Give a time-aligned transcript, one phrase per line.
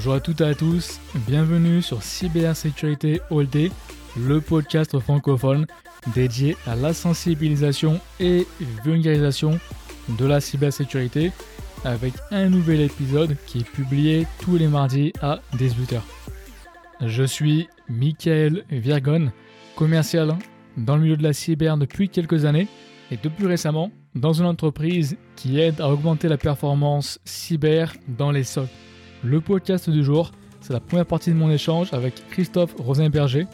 [0.00, 3.70] Bonjour à toutes et à tous, bienvenue sur Cybersécurité All Day,
[4.16, 5.66] le podcast francophone
[6.14, 8.46] dédié à la sensibilisation et
[8.82, 9.60] vulgarisation
[10.08, 11.32] de la cybersécurité
[11.84, 16.00] avec un nouvel épisode qui est publié tous les mardis à 18h.
[17.02, 19.30] Je suis Michael Virgon,
[19.76, 20.34] commercial
[20.78, 22.68] dans le milieu de la cyber depuis quelques années
[23.10, 28.44] et depuis récemment dans une entreprise qui aide à augmenter la performance cyber dans les
[28.44, 28.66] sols.
[29.22, 33.46] Le podcast du jour, c'est la première partie de mon échange avec Christophe Rosenberger,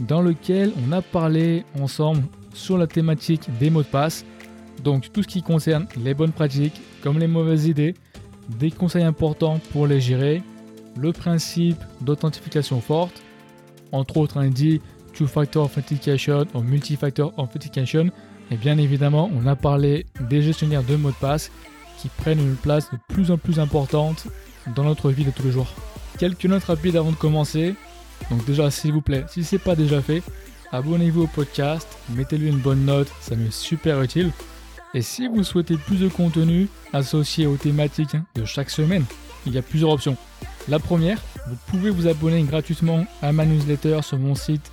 [0.00, 2.22] dans lequel on a parlé ensemble
[2.54, 4.24] sur la thématique des mots de passe,
[4.82, 7.94] donc tout ce qui concerne les bonnes pratiques comme les mauvaises idées,
[8.48, 10.42] des conseils importants pour les gérer,
[10.96, 13.22] le principe d'authentification forte,
[13.92, 14.80] entre autres un dit
[15.12, 18.08] two-factor authentication ou multi-factor authentication,
[18.50, 21.50] et bien évidemment on a parlé des gestionnaires de mots de passe
[21.98, 24.26] qui prennent une place de plus en plus importante
[24.74, 25.72] dans notre vie de tous les jours.
[26.18, 27.74] Quelques notes rapides avant de commencer.
[28.30, 30.22] Donc déjà, s'il vous plaît, si ce n'est pas déjà fait,
[30.72, 34.30] abonnez-vous au podcast, mettez-lui une bonne note, ça m'est super utile.
[34.92, 39.04] Et si vous souhaitez plus de contenu associé aux thématiques de chaque semaine,
[39.46, 40.16] il y a plusieurs options.
[40.68, 44.70] La première, vous pouvez vous abonner gratuitement à ma newsletter sur mon site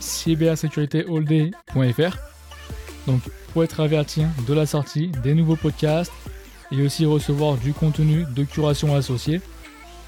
[0.00, 2.16] cybersécuritéallday.fr.
[3.06, 3.20] Donc
[3.52, 6.12] pour être averti de la sortie des nouveaux podcasts,
[6.72, 9.40] et aussi recevoir du contenu de curation associé.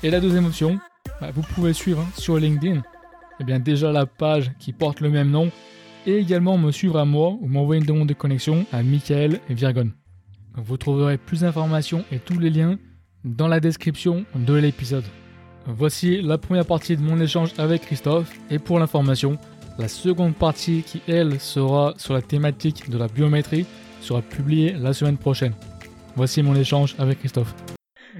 [0.02, 0.78] Et la deuxième option,
[1.20, 2.82] bah, vous pouvez suivre sur LinkedIn
[3.40, 5.50] eh bien déjà la page qui porte le même nom
[6.06, 9.90] et également me suivre à moi ou m'envoyer une demande de connexion à Michael Virgon.
[10.56, 12.78] Vous trouverez plus d'informations et tous les liens
[13.24, 15.04] dans la description de l'épisode.
[15.66, 19.38] Voici la première partie de mon échange avec Christophe et pour l'information,
[19.78, 23.66] la seconde partie qui elle sera sur la thématique de la biométrie
[24.00, 25.54] sera publiée la semaine prochaine.
[26.16, 27.54] Voici mon échange avec Christophe.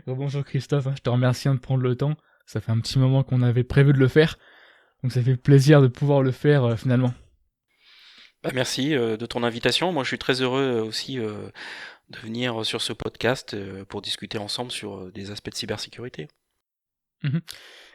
[0.06, 2.14] Bonjour Christophe, hein, je te remercie de prendre le temps.
[2.46, 4.38] Ça fait un petit moment qu'on avait prévu de le faire.
[5.02, 7.12] Donc ça fait plaisir de pouvoir le faire euh, finalement.
[8.42, 9.92] Bah, merci euh, de ton invitation.
[9.92, 14.70] Moi je suis très heureux euh, aussi de venir sur ce podcast pour discuter ensemble
[14.70, 16.28] sur des aspects de cybersécurité.
[17.22, 17.40] Mhm.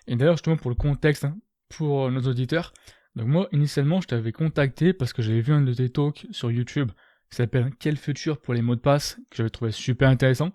[0.08, 1.38] Et d'ailleurs justement pour le contexte, hein,
[1.70, 2.74] pour nos auditeurs,
[3.16, 6.52] donc moi initialement je t'avais contacté parce que j'avais vu un de tes talks sur
[6.52, 6.92] YouTube
[7.36, 10.54] qui s'appelle Quel futur pour les mots de passe, que j'avais trouvé super intéressant.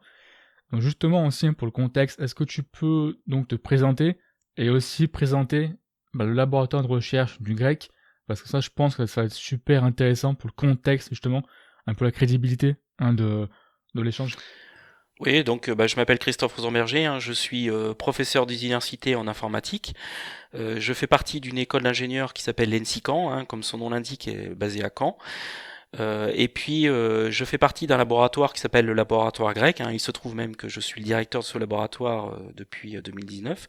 [0.73, 4.17] Donc justement aussi pour le contexte, est-ce que tu peux donc te présenter
[4.57, 5.71] et aussi présenter
[6.15, 7.91] bah, le laboratoire de recherche du grec?
[8.27, 11.43] Parce que ça je pense que ça va être super intéressant pour le contexte justement,
[11.87, 13.47] un peu la crédibilité hein, de,
[13.95, 14.37] l'échange.
[15.19, 19.95] Oui, donc bah, je m'appelle Christophe Rosenberger, hein, je suis euh, professeur d'université en informatique.
[20.55, 24.29] Euh, je fais partie d'une école d'ingénieurs qui s'appelle l'ENSICAN, hein, comme son nom l'indique,
[24.29, 25.19] est basée à Caen.
[25.99, 29.81] Euh, et puis, euh, je fais partie d'un laboratoire qui s'appelle le laboratoire grec.
[29.81, 29.91] Hein.
[29.93, 33.67] Il se trouve même que je suis le directeur de ce laboratoire euh, depuis 2019.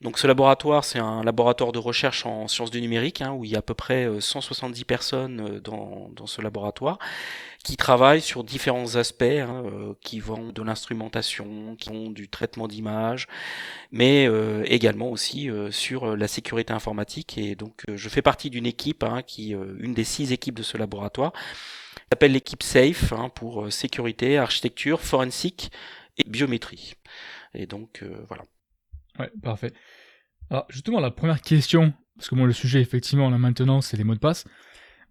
[0.00, 3.50] Donc, ce laboratoire, c'est un laboratoire de recherche en sciences du numérique, hein, où il
[3.50, 6.98] y a à peu près 170 personnes dans, dans ce laboratoire
[7.64, 9.64] qui travaillent sur différents aspects, hein,
[10.00, 13.28] qui vont de l'instrumentation, qui vont du traitement d'image,
[13.92, 14.28] mais
[14.64, 17.36] également aussi sur la sécurité informatique.
[17.36, 20.78] Et donc, je fais partie d'une équipe, hein, qui, une des six équipes de ce
[20.78, 21.32] laboratoire,
[22.12, 25.70] s'appelle l'équipe SAFE hein, pour euh, sécurité, architecture, forensique
[26.18, 26.94] et biométrie.
[27.54, 28.42] Et donc euh, voilà.
[29.18, 29.72] Ouais, parfait.
[30.50, 34.04] Alors justement, la première question, parce que moi le sujet effectivement là maintenant c'est les
[34.04, 34.44] mots de passe,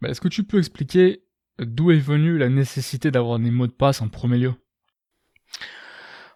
[0.01, 1.23] bah, est-ce que tu peux expliquer
[1.59, 4.53] d'où est venue la nécessité d'avoir des mots de passe en premier lieu?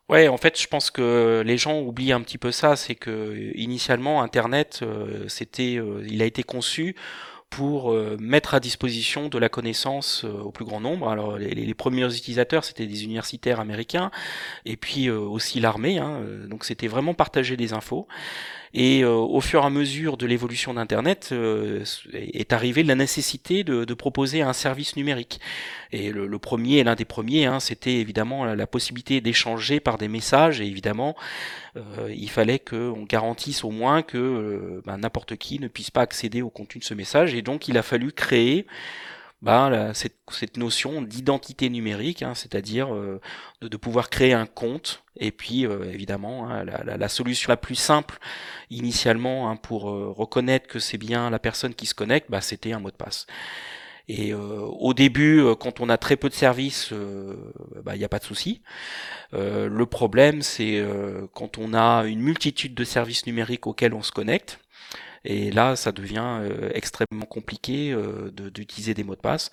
[0.09, 3.51] Ouais, en fait, je pense que les gens oublient un petit peu ça, c'est que
[3.55, 6.95] initialement Internet, euh, c'était, il a été conçu
[7.55, 11.07] pour euh, mettre à disposition de la connaissance euh, au plus grand nombre.
[11.07, 14.09] Alors les, premiers utilisateurs c'était des universitaires américains
[14.65, 18.07] et puis euh, aussi l'armée, hein, donc c'était vraiment partager des infos.
[18.73, 21.33] Et au fur et à mesure de l'évolution d'Internet,
[22.11, 25.39] est arrivée la nécessité de, de, proposer un service numérique.
[25.91, 30.07] Et le, le premier, l'un des premiers, hein, c'était évidemment la, possibilité d'échanger par des
[30.07, 30.59] messages.
[30.59, 31.15] Et évidemment,
[32.09, 36.49] il fallait qu'on garantisse au moins que ben, n'importe qui ne puisse pas accéder au
[36.49, 37.35] contenu de ce message.
[37.35, 38.65] Et donc il a fallu créer
[39.43, 43.19] bah, cette, cette, notion d'identité numérique, hein, c'est-à-dire euh,
[43.61, 45.03] de, pouvoir créer un compte.
[45.17, 48.19] Et puis euh, évidemment, hein, la, la, solution la plus simple
[48.69, 52.71] initialement hein, pour euh, reconnaître que c'est bien la personne qui se connecte, bah, c'était
[52.71, 53.27] un mot de passe.
[54.09, 56.91] Et au début, quand on a très peu de services,
[57.85, 58.61] bah, il n'y a pas de souci.
[59.31, 60.85] le problème, c'est
[61.33, 64.59] quand on a une multitude de services numériques auxquels on se connecte.
[65.25, 69.51] Et là, ça devient euh, extrêmement compliqué euh, d'utiliser des mots de passe.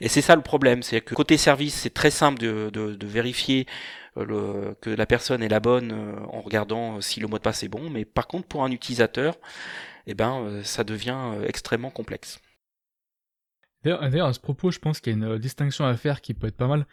[0.00, 3.66] Et c'est ça le problème, c'est que côté service, c'est très simple de, de, vérifier
[4.16, 5.92] que la personne est la bonne
[6.28, 9.36] en regardant si le mot de passe est bon, mais par contre pour un utilisateur,
[10.06, 12.40] eh ben, ça devient extrêmement complexe.
[13.82, 16.48] D'ailleurs, à ce propos, je pense qu'il y a une distinction à faire qui peut
[16.48, 16.86] être pas mal.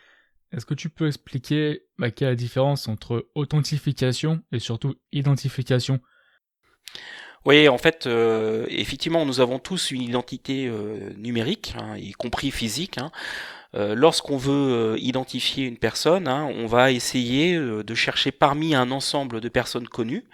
[0.52, 6.00] Est-ce que tu peux expliquer bah, quelle est la différence entre authentification et surtout identification?
[7.48, 12.52] Oui, en fait, euh, effectivement, nous avons tous une identité euh, numérique, hein, y compris
[12.52, 12.98] physique.
[12.98, 13.10] Hein.
[13.74, 19.40] Euh, lorsqu'on veut identifier une personne, hein, on va essayer de chercher parmi un ensemble
[19.40, 20.26] de personnes connues.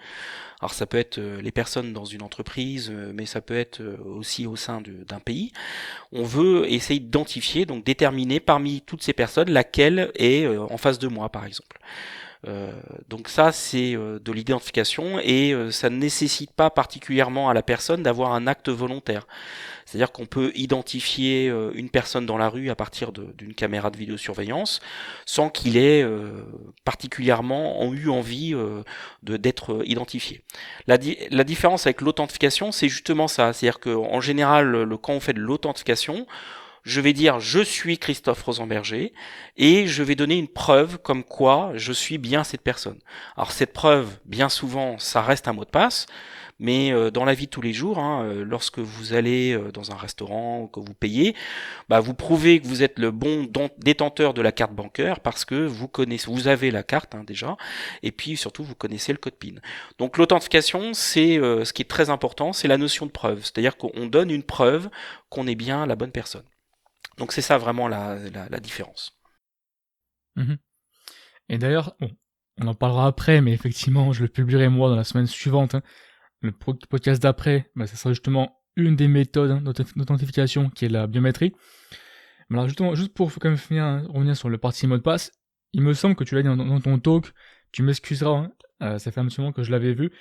[0.60, 4.56] Alors ça peut être les personnes dans une entreprise, mais ça peut être aussi au
[4.56, 5.52] sein d'un pays.
[6.14, 11.10] On veut essayer d'identifier, donc déterminer parmi toutes ces personnes laquelle est en face de
[11.10, 11.78] moi, par exemple.
[12.48, 12.72] Euh,
[13.08, 17.64] donc ça, c'est euh, de l'identification et euh, ça ne nécessite pas particulièrement à la
[17.64, 19.28] personne d'avoir un acte volontaire.
[19.86, 24.80] C'est-à-dire qu'on peut identifier une personne dans la rue à partir d'une caméra de vidéosurveillance
[25.26, 26.04] sans qu'il ait
[26.86, 28.56] particulièrement eu envie
[29.22, 30.42] d'être identifié.
[30.88, 30.98] La,
[31.30, 33.52] la, différence avec l'authentification, c'est justement ça.
[33.52, 36.26] C'est-à-dire qu'en général, le, quand on fait de l'authentification,
[36.84, 39.14] je vais dire je suis Christophe Rosenberger
[39.58, 43.00] et je vais donner une preuve comme quoi je suis bien cette personne.
[43.36, 46.06] Alors cette preuve, bien souvent, ça reste un mot de passe,
[46.60, 49.72] mais euh, dans la vie de tous les jours, hein, euh, lorsque vous allez euh,
[49.72, 51.36] dans un restaurant ou que vous payez,
[51.90, 55.56] bah, vous prouvez que vous êtes le bon détenteur de la carte bancaire parce que
[55.56, 57.58] vous connaissez, vous avez la carte hein, déjà,
[58.04, 59.56] et puis surtout vous connaissez le code PIN.
[59.98, 64.06] Donc l'authentification, c'est ce qui est très important, c'est la notion de preuve, c'est-à-dire qu'on
[64.08, 64.90] donne une preuve
[65.30, 66.44] qu'on est bien la bonne personne.
[67.18, 69.20] Donc c'est ça vraiment la, différence.
[70.36, 70.58] Mhm.
[71.50, 71.96] Et d'ailleurs,
[72.60, 75.76] on en parlera après, mais effectivement, je le publierai moi dans la semaine suivante.
[75.76, 75.84] Hein.
[76.42, 79.62] Le podcast d'après, bah, ça sera justement une des méthodes hein,
[79.96, 81.54] d'authentification qui est la biométrie.
[82.50, 85.32] Mais alors justement, juste pour quand hein, revenir sur le parti mot de passe,
[85.74, 87.34] il me semble que tu l'as dit dans, ton talk,
[87.72, 88.48] tu m'excuseras,
[88.82, 90.12] euh, ça fait un petit moment que je l'avais vu,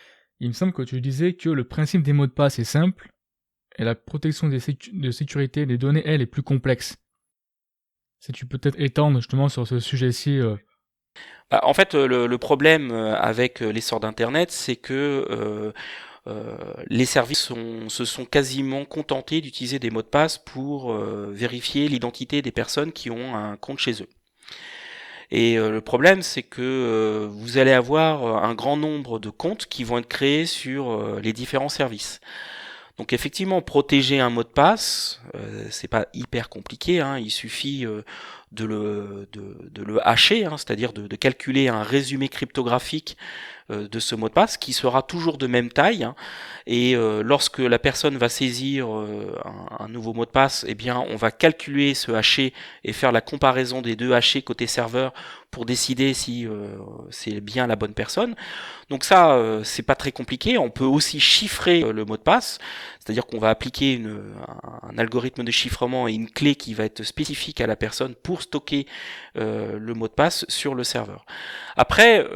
[0.41, 3.11] il me semble que tu disais que le principe des mots de passe est simple,
[3.79, 6.97] et la protection de sécurité des données, elle, est plus complexe.
[8.21, 10.39] Si tu peux peut-être étendre justement sur ce sujet-ci.
[10.39, 10.57] Euh.
[11.51, 15.73] Bah, en fait, le, problème euh, avec euh, l'essor d'Internet, c'est que
[16.89, 17.53] les services
[17.89, 23.11] se sont quasiment contentés d'utiliser des mots de passe pour vérifier l'identité des personnes qui
[23.11, 24.09] ont un compte chez eux.
[25.33, 29.99] Et le problème, c'est que vous allez avoir un grand nombre de comptes qui vont
[29.99, 32.21] être créés sur les différents services.
[32.99, 37.01] Donc effectivement, protéger un mot de passe, euh, c'est pas hyper compliqué.
[37.01, 38.03] Hein, il suffit euh,
[38.53, 43.17] de, le, de, le hacher, hein, c'est-à-dire de, calculer un résumé cryptographique
[43.71, 46.05] euh, de ce mot de passe qui sera toujours de même taille.
[46.05, 46.15] Hein,
[46.67, 46.95] et
[47.25, 51.95] lorsque la personne va saisir un, nouveau mot de passe, eh bien, on va calculer
[51.95, 52.53] ce haché
[52.85, 55.13] et faire la comparaison des deux hachés côté serveur
[55.53, 56.49] pour décider si
[57.11, 58.35] c'est bien la bonne personne.
[58.93, 60.59] Donc ça, euh, c'est pas très compliqué.
[60.59, 62.59] On peut aussi chiffrer euh, le mot de passe,
[62.99, 64.21] c'est-à-dire qu'on va appliquer une,
[64.83, 68.43] un, algorithme de chiffrement et une clé qui va être spécifique à la personne pour
[68.43, 68.87] stocker
[69.39, 71.25] euh, le mot de passe sur le serveur.
[71.75, 72.27] Après,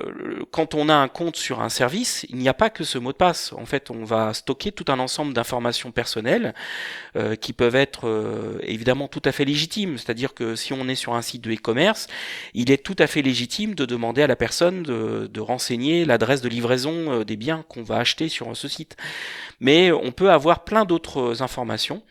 [0.50, 3.12] quand on a un compte sur un service, il n'y a pas que ce mot
[3.12, 3.52] de passe.
[3.52, 6.54] En fait, on va stocker tout un ensemble d'informations personnelles
[7.42, 9.98] qui peuvent être évidemment tout à fait légitimes.
[9.98, 12.06] C'est-à-dire que si on est sur un site de e-commerce,
[12.54, 16.48] il est tout à fait légitime de demander à la personne de, renseigner l'adresse de
[16.48, 18.96] livraison euh, des biens qu'on va acheter sur ce site.
[19.60, 22.02] Mais on peut avoir plein d'autres informations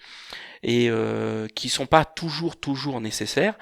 [0.65, 3.53] et euh, qui sont pas toujours toujours nécessaires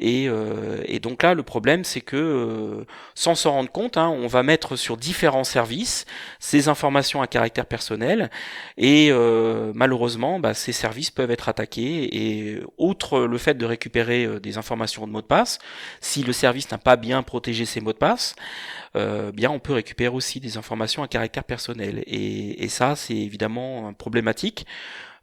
[0.00, 2.84] et, euh, et donc là le problème c'est que euh,
[3.14, 6.04] sans s'en rendre compte hein, on va mettre sur différents services
[6.40, 8.28] ces informations à caractère personnel
[8.76, 14.40] et euh, malheureusement bah, ces services peuvent être attaqués et outre le fait de récupérer
[14.40, 15.60] des informations de mots de passe
[16.00, 18.34] si le service n'a pas bien protégé ses mots de passe
[18.96, 22.02] euh, bien on peut récupérer aussi des informations à caractère personnel.
[22.06, 24.66] Et, et ça, c'est évidemment problématique.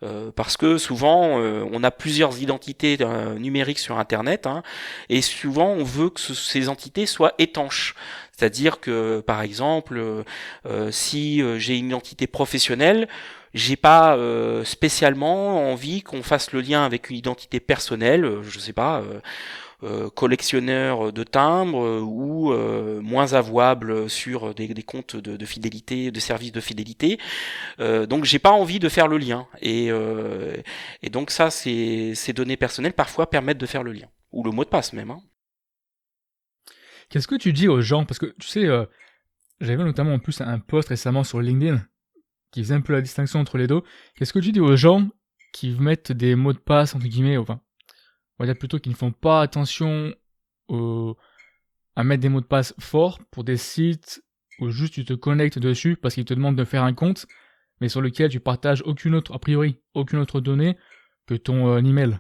[0.04, 2.98] Euh, parce que souvent euh, on a plusieurs identités
[3.38, 4.62] numériques sur Internet hein,
[5.08, 7.96] et souvent on veut que ces entités soient étanches.
[8.32, 10.24] C'est-à-dire que par exemple,
[10.92, 13.08] si j'ai une identité professionnelle,
[13.54, 14.18] j'ai pas
[14.66, 19.02] spécialement envie qu'on fasse le lien avec une identité personnelle, je sais pas
[19.86, 26.20] euh, collectionneur de timbres euh, ou euh, moins avouable sur des, comptes de, fidélité, de
[26.20, 27.20] services de fidélité.
[27.80, 29.48] donc j'ai pas envie de faire le lien.
[29.62, 29.92] Et,
[31.12, 34.08] donc ça, ces, ces données personnelles parfois permettent de faire le lien.
[34.32, 35.12] Ou le mot de passe même.
[35.12, 35.22] Hein.
[37.10, 38.06] Qu'est-ce que tu dis aux gens?
[38.06, 38.68] Parce que tu sais,
[39.62, 41.82] j'avais notamment en plus un post récemment sur LinkedIn
[42.52, 43.82] qui faisait un peu la distinction entre les deux.
[44.16, 45.10] Qu'est-ce que tu dis aux gens
[45.54, 47.62] qui mettent des mots de passe, entre guillemets, enfin,
[48.38, 50.14] on va dire plutôt qu'ils ne font pas attention
[51.96, 54.24] à mettre des mots de passe forts pour des sites
[54.60, 57.26] où juste tu te connectes dessus parce qu'ils te demandent de faire un compte,
[57.82, 60.78] mais sur lequel tu partages aucune autre, a priori, aucune autre donnée
[61.26, 62.20] que ton euh, email.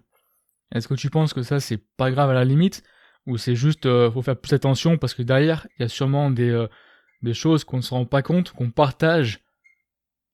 [0.73, 2.83] Est-ce que tu penses que ça c'est pas grave à la limite
[3.25, 6.31] ou c'est juste euh, faut faire plus attention parce que derrière il y a sûrement
[6.31, 6.67] des euh,
[7.21, 9.41] des choses qu'on ne se rend pas compte qu'on partage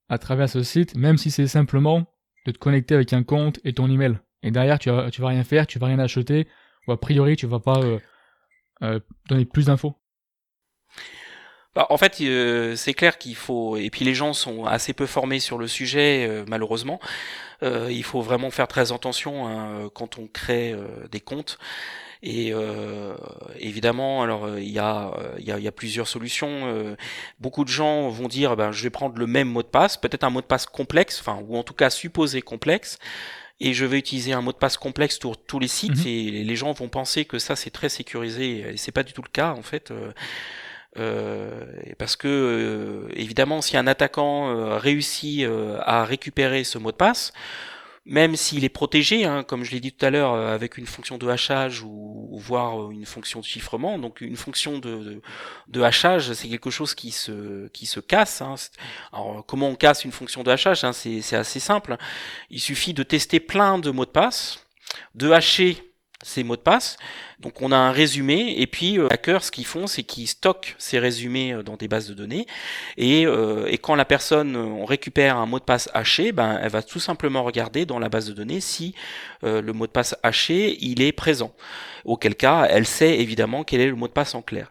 [0.10, 2.08] à travers ce site même si c'est simplement
[2.46, 4.20] de te connecter avec un compte et ton email?
[4.44, 6.48] Et derrière tu vas, rien faire tu vas rien acheter
[6.88, 7.80] ou a priori tu vas pas
[8.82, 9.96] euh, donner plus d'infos
[11.74, 15.06] bah, en fait, euh, c'est clair qu'il faut, et puis les gens sont assez peu
[15.06, 17.00] formés sur le sujet, euh, malheureusement.
[17.64, 20.76] Euh, il faut vraiment faire très attention hein, quand on crée
[21.12, 21.60] des comptes.
[22.24, 22.54] Et
[23.60, 26.96] évidemment, alors il y a, plusieurs solutions.
[27.40, 30.24] beaucoup de gens vont dire, ben, je vais prendre le même mot de passe, peut-être
[30.24, 33.00] un mot de passe complexe, ou en tout cas supposé complexe
[33.62, 36.08] et je vais utiliser un mot de passe complexe pour tous les sites mhm.
[36.08, 39.22] et les gens vont penser que ça c'est très sécurisé et c'est pas du tout
[39.22, 39.94] le cas en fait.
[41.00, 41.66] Euh,
[41.98, 45.48] parce que euh, évidemment, si un attaquant euh, réussit
[45.80, 47.34] à récupérer ce mot de passe,
[48.06, 51.18] même s'il est protégé, hein, comme je l'ai dit tout à l'heure, avec une fonction
[51.18, 54.00] de hachage ou, voire une fonction de chiffrement.
[54.00, 55.22] Donc une fonction de,
[55.68, 58.42] de, hachage, c'est quelque chose qui se, qui se casse.
[58.42, 58.56] Hein.
[59.14, 61.98] Alors comment on casse une fonction de hachage hein, C'est assez simple.
[62.50, 64.66] Il suffit de tester plein de mots de passe,
[65.14, 65.91] de hacher
[66.24, 66.98] ces mots de passe.
[67.40, 70.28] Donc on a un résumé et puis euh, les hackers ce qu'ils font c'est qu'ils
[70.28, 72.46] stockent ces résumés euh, dans des bases de données
[72.98, 76.70] et, euh, et quand la personne on récupère un mot de passe haché, ben elle
[76.70, 78.94] va tout simplement regarder dans la base de données si
[79.44, 81.52] le mot de passe haché il est présent.
[82.06, 84.70] Auquel cas elle sait évidemment quel est le mot de passe en clair.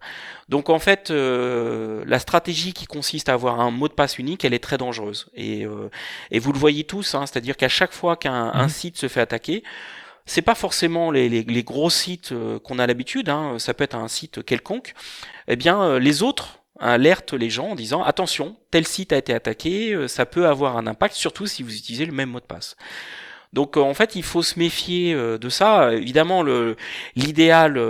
[0.49, 4.55] Donc en fait la stratégie qui consiste à avoir un mot de passe unique elle
[4.55, 5.67] est très dangereuse et,
[6.31, 8.69] et vous le voyez tous, hein, c'est-à-dire qu'à chaque fois qu'un mmh.
[8.69, 9.65] site se fait attaquer
[10.27, 14.09] c'est pas forcément les, gros sites euh, qu'on a l'habitude, hein, ça peut être un
[14.09, 14.95] site quelconque.
[15.49, 19.35] Eh bien, euh, les autres alertent les gens en disant attention, tel site a été
[19.35, 22.45] attaqué, euh, ça peut avoir un impact, surtout si vous utilisez le même mot de
[22.45, 22.77] passe.
[23.53, 25.93] Donc en fait, il faut se méfier de ça.
[25.93, 26.45] Évidemment,
[27.17, 27.81] l'idéal,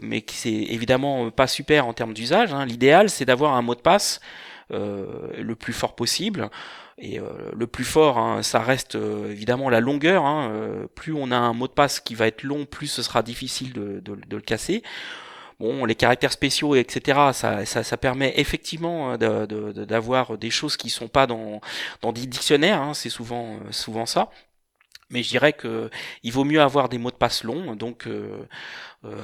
[0.00, 2.52] mais qui c'est évidemment pas super en termes d'usage.
[2.54, 4.20] Hein, l'idéal, c'est d'avoir un mot de passe
[4.70, 6.48] le plus fort possible.
[7.00, 7.24] Et euh,
[7.56, 10.24] le plus fort, hein, ça reste euh, évidemment la longueur.
[10.24, 13.02] Hein, euh, plus on a un mot de passe qui va être long, plus ce
[13.02, 14.82] sera difficile de, de, de le casser.
[15.60, 20.88] Bon, les caractères spéciaux, etc., ça, ça, ça permet effectivement d'avoir de, des choses qui
[20.88, 21.60] sont pas dans,
[22.00, 22.80] dans des dictionnaires.
[22.80, 24.30] Hein, c'est souvent, souvent ça.
[25.10, 25.90] Mais je dirais que
[26.22, 28.46] il vaut mieux avoir des mots de passe longs, donc euh,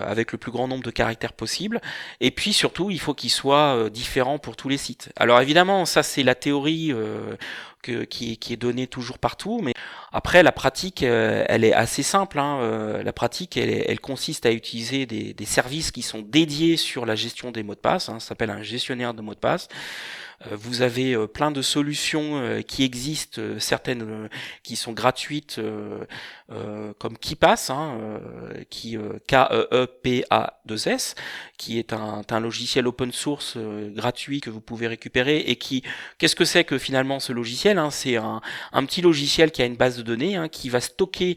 [0.01, 1.81] avec le plus grand nombre de caractères possible.
[2.21, 5.11] Et puis surtout, il faut qu'ils soient différents pour tous les sites.
[5.17, 6.93] Alors évidemment, ça c'est la théorie
[8.09, 9.61] qui, qui, est donné toujours partout.
[9.63, 9.73] Mais
[10.13, 12.39] après, la pratique, euh, elle est assez simple.
[12.39, 12.59] Hein.
[12.61, 17.07] Euh, la pratique, elle, elle, consiste à utiliser des, des, services qui sont dédiés sur
[17.07, 18.09] la gestion des mots de passe.
[18.09, 18.21] Hein.
[18.21, 19.69] Ça s'appelle un gestionnaire de mots de passe.
[20.51, 24.29] Euh, vous avez euh, plein de solutions euh, qui existent, certaines
[24.63, 25.61] qui sont gratuites,
[26.99, 27.99] comme KeePass, hein,
[28.71, 28.97] qui
[29.27, 31.15] K-E-E-P-A-2-S,
[31.57, 35.83] qui est un, logiciel open source gratuit que vous pouvez récupérer et qui,
[36.19, 37.91] qu'est-ce que c'est que finalement ce logiciel hein?
[37.91, 38.41] C'est un,
[38.87, 41.37] petit logiciel qui a une base de données hein, qui va stocker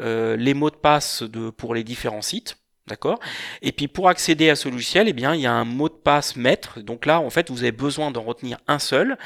[0.00, 1.24] les mots de passe
[1.56, 2.56] pour les différents sites.
[2.88, 3.20] D'accord?
[3.62, 5.94] Et puis pour accéder à ce logiciel, eh bien, il y a un mot de
[5.94, 6.80] passe maître.
[6.80, 9.18] Donc là, en fait, vous avez besoin d'en retenir un seul,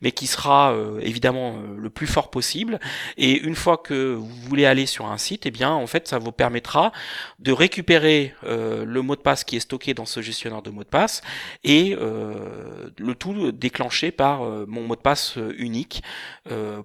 [0.00, 2.80] mais qui sera euh, évidemment euh, le plus fort possible.
[3.16, 6.18] Et une fois que vous voulez aller sur un site, eh bien, en fait, ça
[6.18, 6.92] vous permettra
[7.38, 10.84] de récupérer euh, le mot de passe qui est stocké dans ce gestionnaire de mots
[10.84, 11.22] de passe
[11.64, 16.02] et le tout déclenché par mon mot de passe unique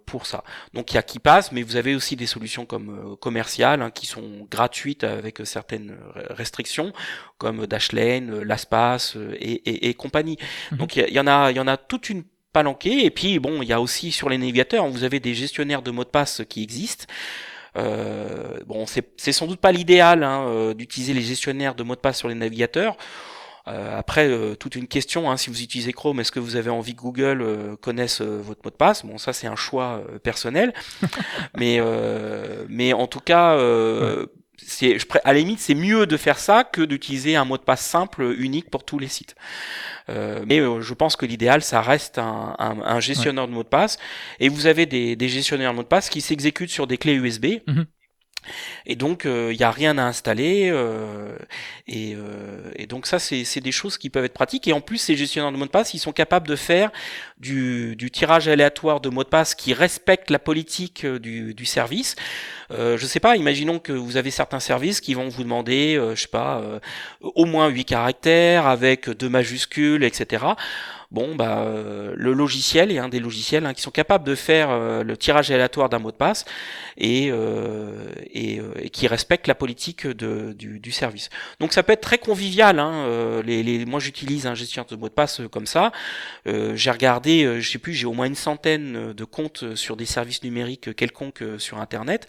[0.05, 0.43] pour ça.
[0.73, 3.91] Donc il y a qui passe, mais vous avez aussi des solutions comme commerciales hein,
[3.91, 5.95] qui sont gratuites avec certaines
[6.29, 6.93] restrictions
[7.37, 10.37] comme Dashlane, LastPass euh, et, et, compagnie.
[10.71, 10.77] Mhm.
[10.77, 13.05] Donc il y, en a, il y en a toute une palanquée.
[13.05, 15.91] Et puis bon, il y a aussi sur les navigateurs, vous avez des gestionnaires de
[15.91, 17.05] mots de passe qui existent.
[17.77, 21.99] Euh, bon, c'est sans doute pas l'idéal hein, euh, d'utiliser les gestionnaires de mots de
[21.99, 22.95] passe sur les navigateurs.
[23.67, 26.95] Euh, après, toute une question, hein, si vous utilisez Chrome, est-ce que vous avez envie
[26.95, 29.03] que Google connaisse votre mot de passe?
[29.03, 30.73] Bon, ça c'est un choix personnel,
[31.57, 31.81] mais
[32.69, 33.57] mais en tout cas,
[34.57, 37.85] c'est à la limite c'est mieux de faire ça que d'utiliser un mot de passe
[37.85, 39.35] simple unique pour tous les sites.
[40.09, 43.63] Euh, mais euh, je pense que l'idéal ça reste un, un, un gestionnaire de mots
[43.63, 43.97] de passe
[44.39, 47.15] et vous avez des, des gestionnaires de mots de passe qui s'exécutent sur des clés
[47.15, 47.45] USB.
[47.67, 47.85] Mhm.
[48.85, 50.69] Et donc, il euh, n'y a rien à installer.
[50.71, 51.35] Euh,
[51.87, 54.67] et, euh, et, donc ça, c'est des choses qui peuvent être pratiques.
[54.67, 56.91] Et en plus, ces gestionnaires de mots de passe, ils sont capables de faire
[57.39, 62.15] du, du tirage aléatoire de mots de passe qui respecte la politique du, du service.
[62.71, 66.21] Euh, je sais pas, imaginons que vous avez certains services qui vont vous demander, je
[66.21, 66.61] sais pas,
[67.21, 70.45] au moins 8 caractères avec deux majuscules, etc
[71.15, 74.67] bon bah euh, le logiciel est un des logiciels hein, qui sont capables de faire
[74.69, 76.43] euh, le tirage aléatoire d'un mot de passe
[76.97, 78.59] et, euh, et,
[78.91, 81.29] qui respecte la politique de, du, du, service.
[81.61, 82.79] Donc ça peut être très convivial.
[82.79, 85.91] Hein, les, les, moi j'utilise un gestionnaire de mot de passe comme ça.
[86.45, 90.43] j'ai regardé, je sais plus, j'ai au moins une centaine de comptes sur des services
[90.43, 92.27] numériques quelconques sur Internet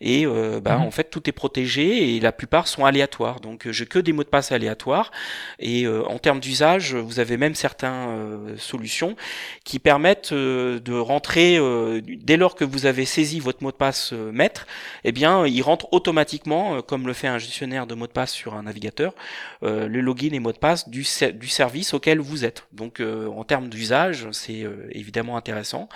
[0.00, 0.82] et bah, mmh.
[0.82, 3.40] en fait tout est protégé et la plupart sont aléatoires.
[3.40, 5.10] Donc j'ai que des mots de passe aléatoires
[5.58, 8.25] et en termes d'usage, vous avez même certains
[8.56, 9.16] solutions
[9.64, 13.76] qui permettent euh, de rentrer euh, dès lors que vous avez saisi votre mot de
[13.76, 14.66] passe maître,
[15.04, 18.54] eh bien, il rentre automatiquement, comme le fait un gestionnaire de mot de passe sur
[18.54, 19.14] un navigateur,
[19.62, 22.66] le login et mot de passe du, du service auquel vous êtes.
[22.72, 25.88] Donc, en termes d'usage, c'est évidemment intéressant.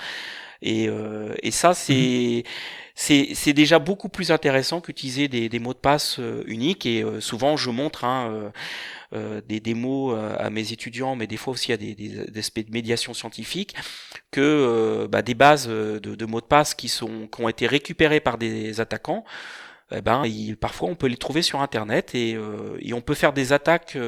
[0.62, 0.88] Et,
[1.42, 2.44] et ça, c'est
[2.96, 3.34] mhm.
[3.34, 6.86] c'est déjà beaucoup plus intéressant qu'utiliser des, des, mots de passe uniques.
[6.86, 8.52] Et souvent, je montre hein,
[9.12, 12.64] euh, des démos euh, à mes étudiants, mais des fois aussi à des, des, aspects
[12.64, 13.74] de médiation scientifique,
[14.30, 17.66] que euh, bah, des bases de, de, mots de passe qui, sont, qui ont été
[17.66, 19.24] récupérées par des attaquants,
[19.90, 20.22] eh ben,
[20.60, 22.38] parfois on peut les trouver sur Internet et,
[22.78, 23.98] et on peut faire des attaques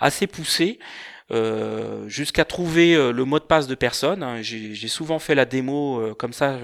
[0.00, 0.78] assez poussées.
[1.32, 4.22] Euh, jusqu'à trouver le mot de passe de personne.
[4.22, 4.42] Hein.
[4.42, 6.58] J'ai souvent fait la démo comme ça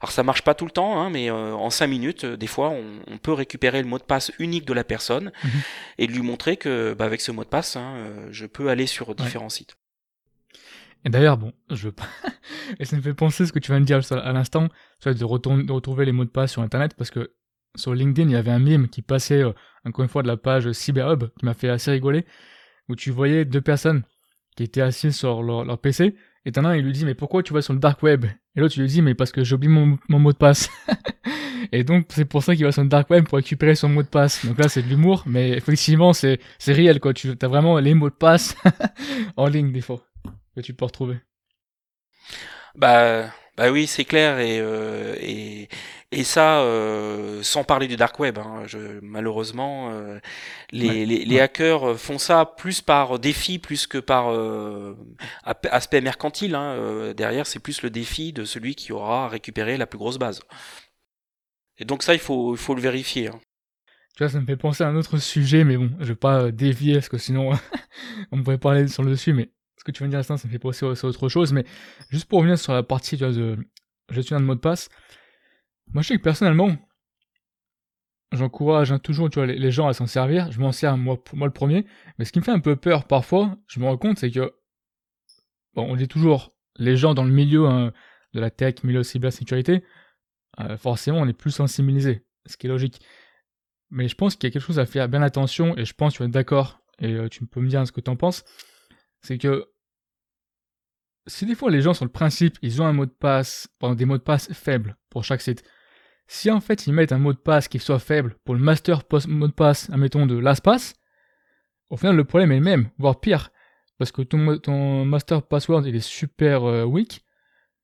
[0.00, 2.46] alors ça marche pas tout le temps, hein, mais euh, en cinq minutes, euh, des
[2.46, 5.50] fois, on, peut récupérer le mot de passe unique de la personne mhm.
[5.98, 8.86] et lui montrer que bah, avec ce mot de passe, hein, euh, je peux aller
[8.86, 9.76] sur différents sites.
[11.04, 12.08] Et d'ailleurs, bon, je veux pas.
[12.80, 14.68] et ça me fait penser ce que tu viens de dire à l'instant,
[15.04, 17.34] de, de retrouver les mots de passe sur Internet, parce que
[17.76, 19.44] sur LinkedIn, il y avait un mime qui passait
[19.84, 22.24] encore une fois de la page CyberHub, qui m'a fait assez rigoler,
[22.90, 24.02] où tu voyais deux personnes
[24.56, 26.14] qui étaient assises sur leur, leur PC,
[26.46, 28.24] et t'en as un, il lui dit, mais pourquoi tu vas sur le dark web?
[28.56, 30.70] Et l'autre, il lui dit, mais parce que j'ai oublié mon, mot de passe.
[31.72, 34.02] et donc, c'est pour ça qu'il va sur le dark web pour récupérer son mot
[34.02, 34.46] de passe.
[34.46, 37.12] Donc là, c'est de l'humour, mais effectivement, c'est, c'est réel, quoi.
[37.12, 38.56] Tu as vraiment les mots de passe
[39.36, 40.02] en ligne, des fois,
[40.56, 41.18] que tu peux retrouver.
[42.74, 45.68] Bah, bah oui, c'est clair, et, euh, et,
[46.12, 50.18] et ça, euh, sans parler du dark web, hein, je, malheureusement, euh,
[50.72, 54.96] les, les, les, hackers font ça plus par défi, plus que par euh,
[55.44, 56.56] aspect mercantile.
[56.56, 60.18] Hein, euh, derrière, c'est plus le défi de celui qui aura récupéré la plus grosse
[60.18, 60.40] base.
[61.78, 63.28] Et donc ça, il faut, il faut le vérifier.
[63.28, 63.38] Hein.
[64.16, 66.50] Tu vois, ça me fait penser à un autre sujet, mais bon, je vais pas
[66.50, 67.52] dévier parce que sinon
[68.32, 69.32] on pourrait parler sur le dessus.
[69.32, 71.52] Mais ce que tu viens de dire ça, ça me fait penser à autre chose.
[71.52, 71.64] Mais
[72.10, 73.56] juste pour revenir sur la partie tu vois, de
[74.10, 74.88] gestion de mot de passe.
[75.92, 76.76] Moi, je sais que personnellement,
[78.32, 80.50] j'encourage hein, toujours les, gens à s'en servir.
[80.52, 81.86] Je m'en sers moi, le premier.
[82.18, 84.54] Mais ce qui me fait un peu peur parfois, je me rends compte, c'est que,
[85.74, 87.92] bon, on dit toujours, les gens dans le milieu hein,
[88.34, 89.84] de la tech, milieu cybersécurité,
[90.60, 93.00] euh, forcément, on est plus sensibilisé, ce qui est logique.
[93.90, 96.12] Mais je pense qu'il y a quelque chose à faire bien attention, et je pense
[96.12, 98.16] que tu vas être d'accord, et euh, tu peux me dire ce que tu en
[98.16, 98.44] penses.
[99.22, 99.68] C'est que
[101.26, 104.04] si des fois les gens sur le principe, ils ont un mot de passe, des
[104.04, 105.64] mots de passe faibles pour chaque site,
[106.32, 109.02] si en fait ils mettent un mot de passe qui soit faible pour le master
[109.02, 110.94] post mot de passe, admettons de LastPass,
[111.90, 113.50] au final le problème est le même, voire pire,
[113.98, 117.26] parce que ton, master password il est super euh, weak.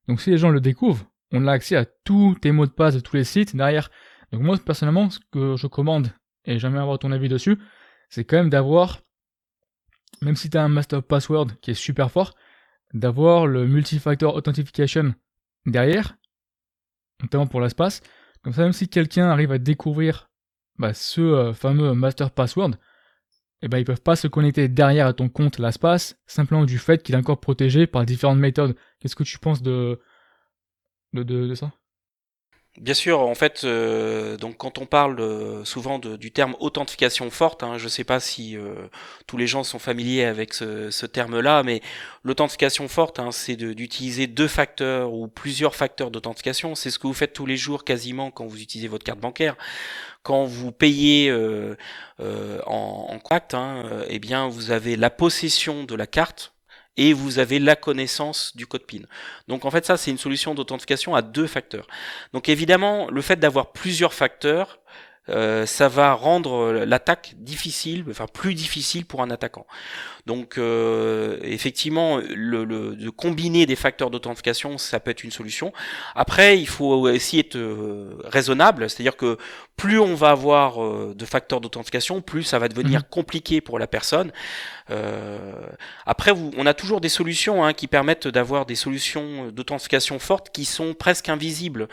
[0.07, 2.95] Donc si les gens le découvrent, on a accès à tous tes mots de passe
[2.95, 3.91] de tous les sites derrière.
[4.31, 6.07] Donc moi personnellement, ce que je commande,
[6.45, 7.59] et j'aimerais avoir ton avis dessus,
[8.07, 9.01] c'est quand même d'avoir,
[10.21, 12.33] même si tu as un master password qui est super fort,
[12.93, 15.13] d'avoir le multifactor authentication
[15.65, 16.15] derrière,
[17.21, 18.01] notamment pour l'espace,
[18.47, 20.29] comme ça, même si quelqu'un arrive à découvrir
[20.79, 22.75] bah, ce euh, fameux master password,
[23.61, 27.03] eh ben, ils peuvent pas se connecter derrière à ton compte LastPass, simplement du fait
[27.03, 28.77] qu'il est encore protégé par différentes méthodes.
[29.01, 29.99] Qu'est-ce que tu penses de,
[31.11, 31.73] de, de ça?
[32.77, 37.63] Bien sûr, en fait, euh, donc quand on parle euh, souvent du terme authentification forte,
[37.63, 38.75] hein, je ne sais pas si euh,
[39.25, 41.81] tous les gens sont familiers avec ce, terme-là, mais
[42.23, 46.75] l'authentification forte, hein, c'est d'utiliser deux facteurs ou plusieurs facteurs d'authentification.
[46.75, 49.55] C'est ce que vous faites tous les jours quasiment quand vous utilisez votre carte bancaire.
[50.21, 56.05] Quand vous payez en, en contact, hein, eh bien, vous avez la possession de la
[56.05, 56.53] carte
[56.97, 59.03] et vous avez la connaissance du code PIN.
[59.47, 61.87] Donc en fait ça c'est une solution d'authentification à deux facteurs.
[62.33, 64.79] Donc évidemment le fait d'avoir plusieurs facteurs
[65.29, 69.67] euh, ça va rendre l'attaque difficile, enfin plus difficile pour un attaquant.
[70.25, 75.73] Donc euh, effectivement, le, le, de combiner des facteurs d'authentification, ça peut être une solution.
[76.15, 79.37] Après, il faut aussi être euh, raisonnable, c'est-à-dire que
[79.77, 83.05] plus on va avoir euh, de facteurs d'authentification, plus ça va devenir mhm.
[83.09, 84.31] compliqué pour la personne.
[84.89, 85.37] Euh,
[86.05, 90.49] après, vous, on a toujours des solutions hein, qui permettent d'avoir des solutions d'authentification fortes
[90.49, 91.87] qui sont presque invisibles.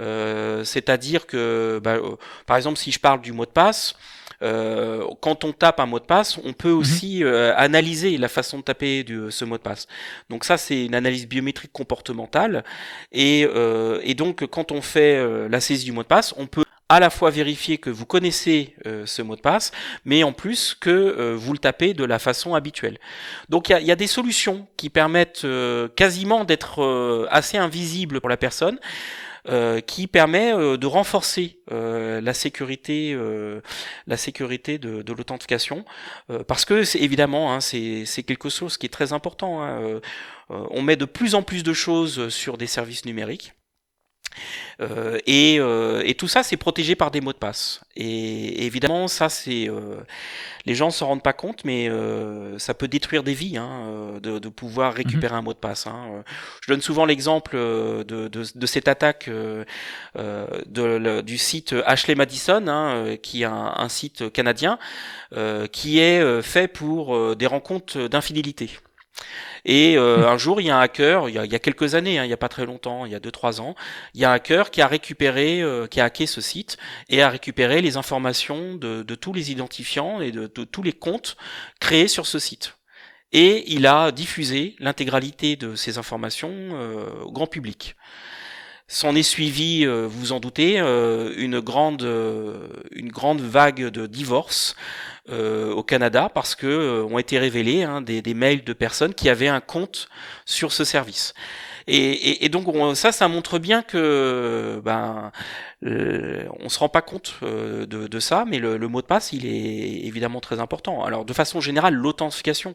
[0.00, 1.98] Euh, c'est-à-dire que, bah,
[2.46, 3.94] par exemple, si je parle du mot de passe,
[4.42, 6.78] euh, quand on tape un mot de passe, on peut mhm.
[6.78, 9.86] aussi euh, analyser la façon de taper de ce mot de passe.
[10.30, 12.64] Donc ça, c'est une analyse biométrique comportementale.
[13.12, 16.64] Et, euh, et donc, quand on fait la saisie du mot de passe, on peut
[16.90, 19.72] à la fois vérifier que vous connaissez ce mot de passe,
[20.04, 22.98] mais en plus que vous le tapez de la façon habituelle.
[23.48, 25.46] Donc il y a, des solutions qui permettent
[25.96, 28.78] quasiment d'être assez invisibles pour la personne.
[29.48, 33.16] Euh, qui permet euh, de renforcer euh, la sécurité,
[34.06, 35.84] la sécurité de, de l'authentification,
[36.46, 39.62] parce que c'est évidemment hein, c'est quelque chose qui est très important.
[39.62, 40.00] Hein,
[40.48, 43.54] on met de plus en plus de choses sur des services numériques.
[44.80, 47.80] Euh, et, euh, et, tout ça, c'est protégé par des mots de passe.
[47.96, 49.96] Et, évidemment, ça, c'est euh,
[50.66, 51.90] les gens s'en rendent pas compte, mais
[52.58, 55.38] ça peut détruire des vies hein, de, de, pouvoir récupérer mhm.
[55.38, 55.86] un mot de passe.
[55.86, 56.22] Hein.
[56.62, 59.30] Je donne souvent l'exemple de, de, de, cette attaque
[60.16, 64.78] du site Ashley Madison, hein, qui est un, un site canadien,
[65.72, 68.70] qui est fait pour des rencontres d'infidélité.
[69.64, 72.24] Et euh, un jour, il y a un hacker, il y a, quelques années, hein,
[72.24, 73.74] il n'y a pas très longtemps, il y a 2-3 ans,
[74.14, 77.22] il y a un hacker qui a récupéré, euh, qui a hacké ce site et
[77.22, 81.36] a récupéré les informations de, tous les identifiants et de, de, tous les comptes
[81.80, 82.74] créés sur ce site.
[83.32, 87.96] Et il a diffusé l'intégralité de ces informations euh, au grand public.
[88.92, 92.02] S'en est suivi, vous vous en doutez, une grande,
[92.90, 94.74] une grande vague de divorces
[95.30, 99.28] euh, au Canada parce que euh, ont été révélés hein, des, mails de personnes qui
[99.28, 100.08] avaient un compte
[100.44, 101.34] sur ce service.
[101.86, 105.32] Et, donc ça, ça montre bien que ben
[105.84, 109.46] euh, on se rend pas compte euh, de, ça, mais le, mot de passe, il
[109.46, 111.04] est évidemment très important.
[111.04, 112.74] Alors de façon générale, l'authentification.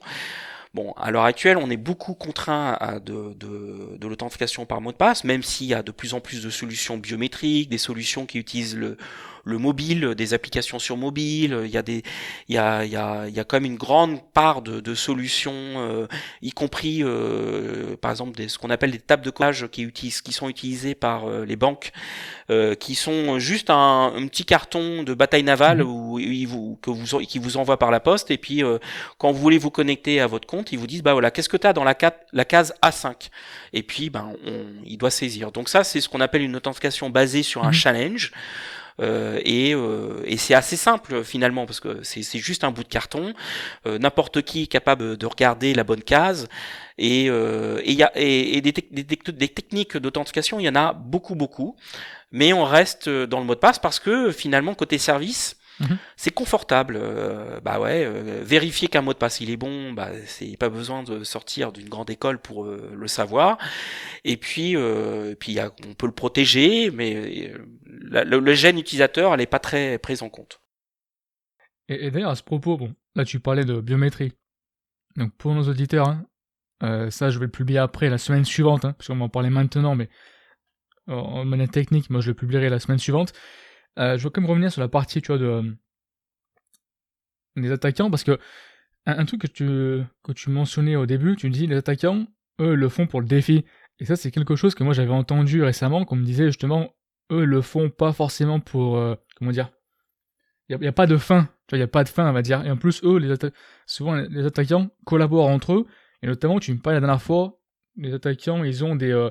[0.75, 5.23] Bon, à l'heure actuelle, on est beaucoup contraint de, de l'authentification par mot de passe,
[5.23, 8.75] même s'il y a de plus en plus de solutions biométriques, des solutions qui utilisent
[8.75, 8.97] le,
[9.45, 11.61] le mobile, des applications sur mobile.
[11.63, 12.03] Il y a des,
[12.49, 14.79] il y a, il y a, il y a quand même une grande part de,
[14.79, 16.07] de solutions, euh,
[16.41, 20.21] y compris euh, par exemple des, ce qu'on appelle des tables de codage qui utilisent,
[20.21, 21.91] qui sont utilisées par euh, les banques,
[22.79, 25.89] qui sont juste un, un, petit carton de bataille navale mmh.
[25.89, 28.61] où, ils vous, que vous, qui vous envoie par la poste et puis
[29.17, 31.57] quand vous voulez vous connecter à votre compte, ils vous disent bah voilà qu'est-ce que
[31.57, 31.95] tu as dans la,
[32.33, 33.29] la case A5
[33.73, 35.51] et puis ben on, il doit saisir.
[35.51, 37.73] Donc ça c'est ce qu'on appelle une authentification basée sur un mmh.
[37.73, 38.31] challenge.
[39.01, 42.89] Euh, et, euh, et c'est assez simple finalement parce que c'est juste un bout de
[42.89, 43.33] carton.
[43.85, 46.47] Euh, n'importe qui est capable de regarder la bonne case.
[46.97, 51.35] Et, et, y a, et, des, des, des, techniques d'authentification, il y en a beaucoup,
[51.35, 51.75] beaucoup.
[52.31, 55.97] Mais on reste dans le mot de passe parce que finalement, côté service, Mhm.
[56.15, 56.97] C'est confortable.
[56.97, 60.69] Euh, bah ouais, euh, vérifier qu'un mot de passe il est bon, bah c'est pas
[60.69, 63.57] besoin de sortir d'une grande école pour euh, le savoir.
[64.23, 64.75] Et puis,
[65.39, 65.57] puis
[65.87, 67.53] on peut le protéger, mais
[67.85, 70.61] le, gène utilisateur, elle est pas très prise en compte.
[71.87, 74.33] Et, d'ailleurs à ce propos, bon, là tu parlais de biométrie.
[75.15, 76.09] Donc pour nos auditeurs,
[76.81, 79.49] hein, ça je vais le publier après la semaine suivante, hein, parce qu'on m'en parlait
[79.49, 80.09] maintenant, mais
[81.07, 83.33] en manière technique, moi je le publierai la semaine suivante.
[83.99, 85.75] Euh, je veux quand même revenir sur la partie, tu vois, de,
[87.55, 88.39] des attaquants, parce que
[89.05, 92.25] un, truc que tu, que tu mentionnais au début, tu dis les attaquants,
[92.59, 93.65] eux, le font pour le défi.
[93.99, 96.93] Et ça, c'est quelque chose que moi j'avais entendu récemment, qu'on me disait justement,
[97.31, 99.69] eux le font pas forcément pour, euh, comment dire,
[100.69, 102.33] il n'y a, pas de fin, tu vois, il n'y a pas de fin, on
[102.33, 102.65] va dire.
[102.65, 103.35] Et en plus, eux, les
[103.85, 105.85] souvent les attaquants collaborent entre eux,
[106.23, 107.59] et notamment, tu me parlais la dernière fois,
[107.97, 109.29] les attaquants, ils ont des, euh,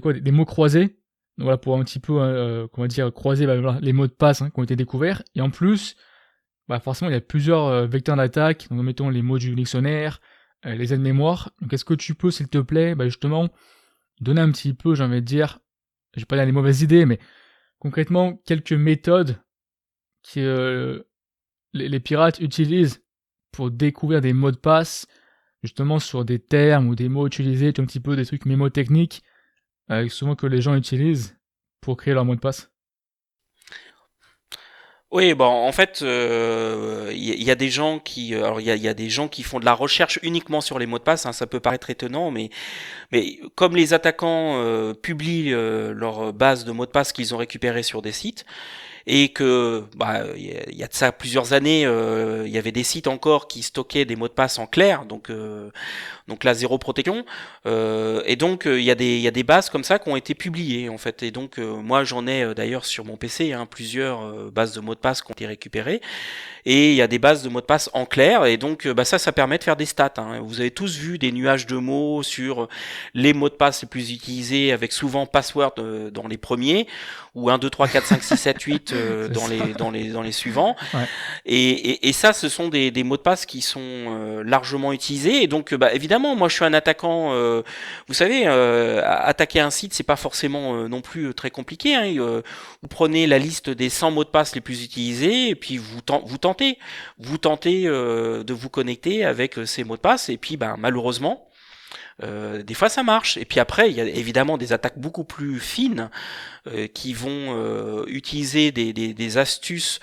[0.00, 0.99] quoi, des mots croisés,
[1.40, 4.50] voilà, pour un petit peu, euh, comment dire, croiser bah, les mots de passe hein,
[4.50, 5.22] qui ont été découverts.
[5.34, 5.96] Et en plus,
[6.68, 8.68] bah, forcément, il y a plusieurs euh, vecteurs d'attaque.
[8.70, 10.20] Donc, mettons les mots du dictionnaire,
[10.66, 11.50] euh, les aides-mémoire.
[11.60, 13.48] Donc, est-ce que tu peux, s'il te plaît, bah, justement,
[14.20, 15.60] donner un petit peu, j'ai envie de dire,
[16.14, 17.18] je vais pas dire les mauvaises idées, mais
[17.78, 19.36] concrètement, quelques méthodes
[20.34, 21.06] que
[21.72, 23.02] les, les, pirates utilisent
[23.52, 25.06] pour découvrir des mots de passe,
[25.62, 29.22] justement sur des termes ou des mots utilisés, un petit peu des trucs mémotechniques
[29.90, 31.36] euh, souvent que les gens utilisent
[31.80, 32.70] pour créer leur mot de passe
[35.12, 38.86] oui, bon, en fait, il euh, y, a des gens qui, euh, alors il y
[38.86, 41.26] a, des gens qui font de la recherche uniquement sur les mots de passe.
[41.26, 42.48] Hein, ça peut paraître étonnant, mais
[43.10, 48.02] mais comme les attaquants publient leur base de mots de passe qu'ils ont récupérés sur
[48.02, 48.46] des sites,
[49.06, 52.84] et que bah il y a de ça plusieurs années, euh, il y avait des
[52.84, 55.70] sites encore qui stockaient des mots de passe en clair, donc euh,
[56.28, 57.24] donc la zéro protection.
[57.66, 60.08] Euh, et donc il y a des il y a des bases comme ça qui
[60.08, 61.22] ont été publiées en fait.
[61.22, 65.00] Et donc moi j'en ai d'ailleurs sur mon PC hein, plusieurs bases de mots de
[65.00, 66.00] passe qui ont été récupérées.
[66.66, 68.44] Et il y a des bases de mots de passe en clair.
[68.44, 70.14] Et donc bah ça ça permet de faire des stats.
[70.18, 70.40] Hein.
[70.42, 72.68] Vous avez tous vu des nuages de mots sur
[73.14, 75.74] les mots de passe les plus utilisés avec souvent password
[76.12, 76.86] dans les premiers
[77.34, 80.32] ou 1 2 3 4 5 6 7 8 dans les dans les dans les
[80.32, 80.76] suivants.
[80.92, 81.06] Ouais.
[81.46, 84.92] Et, et, et, ça, ce sont des, des, mots de passe qui sont euh, largement
[84.92, 85.42] utilisés.
[85.42, 87.32] Et donc, bah, évidemment, moi, je suis un attaquant.
[87.32, 87.62] Euh,
[88.08, 91.94] vous savez, euh, attaquer un site, c'est pas forcément non plus très compliqué.
[91.94, 92.42] Hein.
[92.82, 96.00] vous prenez la liste des 100 mots de passe les plus utilisés, et puis vous,
[96.24, 96.78] vous tentez,
[97.18, 100.28] vous tentez de vous connecter avec ces mots de passe.
[100.28, 101.49] Et puis, bah, malheureusement,
[102.22, 103.36] euh, des fois ça marche.
[103.36, 106.10] Et puis après, il y a évidemment des attaques beaucoup plus fines
[106.66, 110.00] euh, qui vont euh, utiliser des, astuces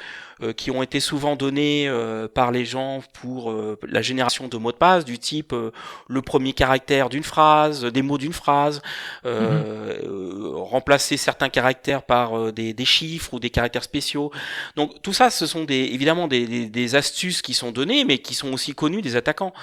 [0.56, 4.71] qui ont été souvent donnés euh, par les gens pour euh, la génération de mots
[4.71, 5.54] de passe du type
[6.08, 8.82] le premier caractère d'une phrase, des mots d'une phrase,
[9.26, 10.56] mhm.
[10.56, 14.32] remplacer certains caractères par des, des, chiffres ou des caractères spéciaux.
[14.76, 18.34] Donc tout ça, ce sont des, évidemment des, des, astuces qui sont données, mais qui
[18.34, 19.54] sont aussi connues des attaquants.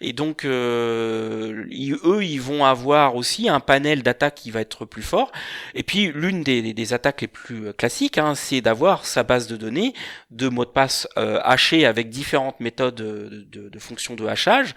[0.00, 5.32] Et donc eux, ils vont avoir aussi un panel d'attaques qui va être plus fort.
[5.74, 9.94] Et puis l'une des, attaques les plus classiques, hein, c'est d'avoir sa base de données
[10.30, 14.74] de mots de passe euh, hachés avec différentes méthodes de, de, de fonction de hachage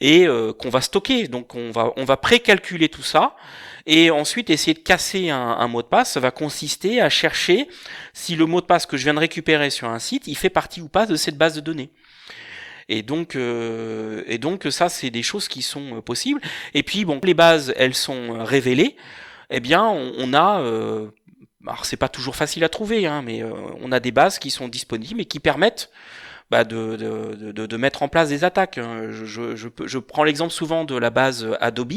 [0.00, 1.28] et euh, qu'on va stocker.
[1.28, 3.34] Donc on va on va précalculer tout ça
[3.86, 6.12] et ensuite essayer de casser un, mot de passe.
[6.12, 7.68] Ça va consister à chercher
[8.12, 10.50] si le mot de passe que je viens de récupérer sur un site, il fait
[10.50, 11.90] partie ou pas de cette base de données.
[12.88, 16.40] Et donc, euh, et donc ça, c'est des choses qui sont possibles.
[16.74, 18.96] Et puis, bon, les bases, elles sont révélées.
[19.50, 20.60] Eh bien, on, on a
[21.66, 24.50] alors c'est pas toujours facile à trouver, hein, mais euh, on a des bases qui
[24.50, 25.90] sont disponibles et qui permettent
[26.50, 28.78] bah, de, de, de, de, mettre en place des attaques.
[28.78, 29.08] Hein.
[29.10, 31.92] Je, je, je, je prends l'exemple souvent de la base Adobe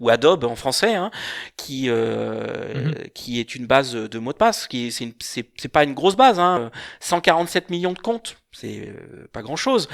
[0.00, 1.10] ou Adobe en français, hein,
[1.56, 3.10] qui euh, mm-hmm.
[3.10, 4.66] qui est une base de mots de passe.
[4.66, 8.38] Qui c'est c'est pas une grosse base, hein, 147 millions de comptes.
[8.52, 9.88] C'est euh, pas grand chose.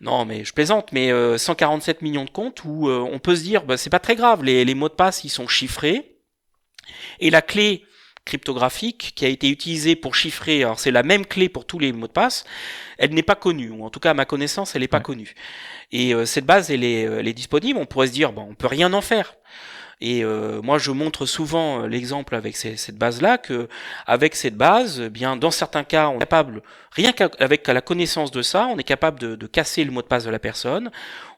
[0.00, 0.90] Non, mais je plaisante.
[0.92, 4.42] Mais 147 millions de comptes où on peut se dire, bah, c'est pas très grave.
[4.42, 6.16] Les, les mots de passe, ils sont chiffrés
[7.20, 7.84] et la clé
[8.24, 11.92] cryptographique qui a été utilisée pour chiffrer, alors c'est la même clé pour tous les
[11.92, 12.44] mots de passe,
[12.98, 15.34] elle n'est pas connue, ou en tout cas à ma connaissance, elle n'est pas connue.
[15.92, 18.54] Et euh, cette base, elle est, elle est disponible, on pourrait se dire, bon, on
[18.54, 19.34] peut rien en faire.
[20.00, 23.68] Et euh, moi, je montre souvent euh, l'exemple avec cette base-là que,
[24.06, 28.30] avec cette base, eh bien, dans certains cas, on est capable, rien qu'avec la connaissance
[28.30, 30.90] de ça, on est capable de, de, casser le mot de passe de la personne.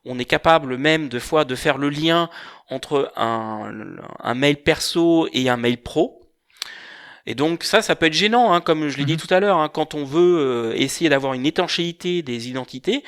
[0.05, 2.31] On est capable même de fois de faire le lien
[2.69, 3.73] entre un,
[4.21, 6.22] un mail perso et un mail pro.
[7.27, 9.19] Et donc ça, ça peut être gênant, hein, comme je l'ai dit mhm.
[9.19, 13.05] tout à l'heure, hein, quand on veut euh, essayer d'avoir une étanchéité des identités.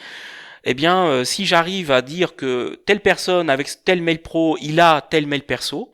[0.65, 4.81] Eh bien, euh, si j'arrive à dire que telle personne avec tel mail pro, il
[4.81, 5.93] a tel mail perso,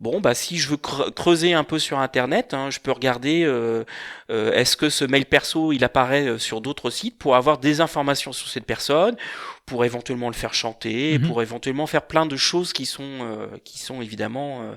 [0.00, 3.84] Bon, bah si je veux creuser un peu sur Internet, hein, je peux regarder euh,
[4.28, 8.48] est-ce que ce mail perso il apparaît sur d'autres sites pour avoir des informations sur
[8.48, 9.16] cette personne,
[9.64, 11.28] pour éventuellement le faire chanter, mhm.
[11.28, 14.74] pour éventuellement faire plein de choses qui sont qui sont évidemment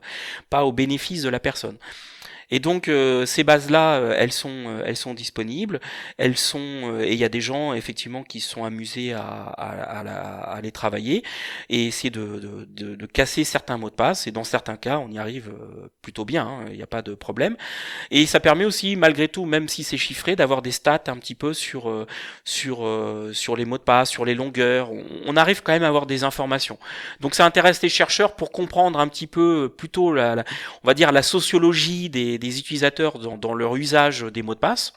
[0.51, 1.79] pas au bénéfice de la personne.
[2.51, 5.79] Et donc euh, ces bases-là, euh, elles sont, euh, elles sont disponibles.
[6.17, 9.99] Elles sont et il y a des gens effectivement qui se sont amusés à, à,
[10.53, 11.23] à, les travailler
[11.69, 14.27] et essayer de, de, de, casser certains mots de passe.
[14.27, 15.51] Et dans certains cas, on y arrive
[16.01, 16.45] plutôt bien.
[16.45, 17.55] Hein, il n'y a pas de problème.
[18.11, 21.35] Et ça permet aussi, malgré tout, même si c'est chiffré, d'avoir des stats un petit
[21.35, 22.05] peu sur
[22.43, 22.87] sur
[23.33, 24.89] sur les mots de passe, sur les longueurs.
[25.25, 26.79] On, arrive quand même à avoir des informations.
[27.19, 30.45] Donc ça intéresse les chercheurs pour comprendre un petit peu plutôt la, la
[30.83, 34.93] on va dire la sociologie des des, utilisateurs dans, leur usage des mots de passe.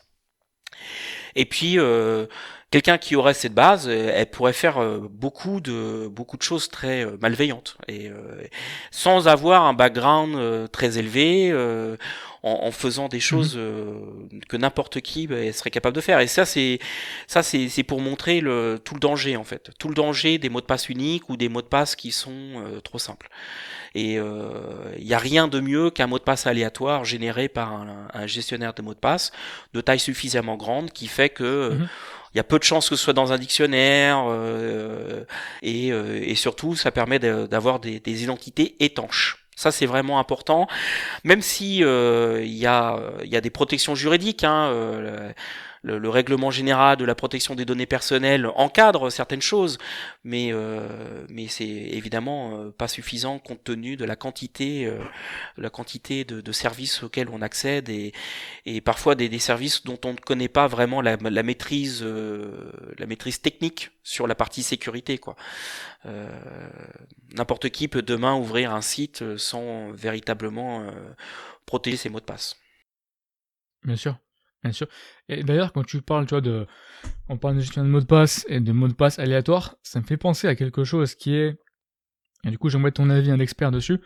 [1.35, 2.27] Et puis euh,
[2.71, 6.69] quelqu'un qui aurait cette base, euh, elle pourrait faire euh, beaucoup de beaucoup de choses
[6.69, 8.11] très malveillantes et
[8.91, 11.55] sans avoir un background très élevé.
[12.45, 13.21] En, faisant des mhm.
[13.21, 13.61] choses
[14.49, 16.21] que n'importe qui bah, serait capable de faire.
[16.21, 16.79] Et ça, c'est
[17.27, 20.61] ça, c'est pour montrer le, tout le danger en fait, tout le danger des mots
[20.61, 23.29] de passe uniques ou des mots de passe qui sont trop simples.
[23.95, 27.73] Et il euh, n'y a rien de mieux qu'un mot de passe aléatoire généré par
[27.73, 29.33] un, gestionnaire de mots de passe
[29.73, 31.77] de taille suffisamment grande qui fait que
[32.35, 35.25] il y a peu de chances que ce soit dans un dictionnaire euh,
[35.63, 39.47] et, euh, et, surtout ça permet d'avoir des, des, identités étanches.
[39.57, 40.69] Ça c'est vraiment important,
[41.25, 44.45] même si il y, a, y a des protections juridiques.
[44.45, 45.33] Hein,
[45.83, 49.79] le, règlement général de la protection des données personnelles encadre certaines choses,
[50.25, 50.53] mais
[51.29, 54.91] mais c'est évidemment pas suffisant compte tenu de la quantité
[55.57, 58.13] la quantité de, services auxquels on accède et,
[58.65, 63.07] et parfois des, des services dont on ne connaît pas vraiment la, la maîtrise la
[63.07, 65.37] maîtrise technique sur la partie sécurité quoi.
[67.35, 70.91] N'importe qui peut demain ouvrir un site sans véritablement
[71.67, 72.57] protéger ses mots de passe.
[73.85, 74.19] Bien sûr,
[74.63, 74.87] bien sûr.
[75.29, 76.67] Et d'ailleurs, quand tu parles, tu vois, de,
[77.29, 80.01] on parle de gestion de mots de passe et de mots de passe aléatoires, ça
[80.01, 81.59] me fait penser à quelque chose qui est,
[82.45, 84.01] et du coup, j'aimerais ton avis, un expert dessus.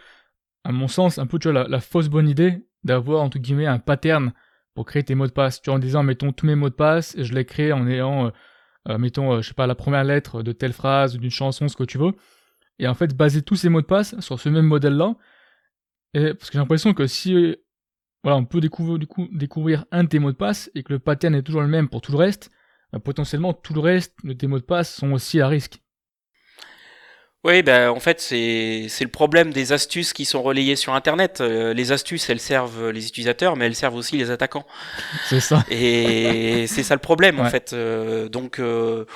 [0.64, 3.78] À mon sens, un peu, tu vois, la, fausse bonne idée d'avoir, entre guillemets, un
[3.78, 4.32] pattern
[4.74, 5.60] pour créer tes mots de passe.
[5.60, 8.26] Tu vois, en disant, mettons tous mes mots de passe, je les crée en ayant,
[8.26, 8.30] euh,
[8.88, 11.76] euh, mettons, euh, je sais pas, la première lettre de telle phrase, d'une chanson, ce
[11.76, 12.12] que tu veux.
[12.78, 15.14] Et en fait, baser tous ces mots de passe sur ce même modèle-là.
[16.14, 17.56] Parce que j'ai l'impression que si
[18.22, 20.92] voilà, on peut découvrir, du coup, découvrir un de tes mots de passe et que
[20.92, 22.50] le pattern est toujours le même pour tout le reste,
[22.92, 25.78] bah, potentiellement tout le reste de tes mots de passe sont aussi à risque.
[27.44, 31.40] Oui, ben en fait c'est le problème des astuces qui sont relayées sur Internet.
[31.40, 34.64] Euh, les astuces, elles servent les utilisateurs, mais elles servent aussi les attaquants.
[35.28, 35.64] C'est ça.
[35.68, 37.72] Et c'est ça le problème en fait.
[37.72, 39.06] Euh, donc euh,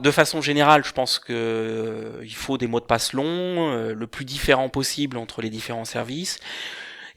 [0.00, 4.24] de façon générale, je pense que il faut des mots de passe longs, le plus
[4.24, 6.38] différent possible entre les différents services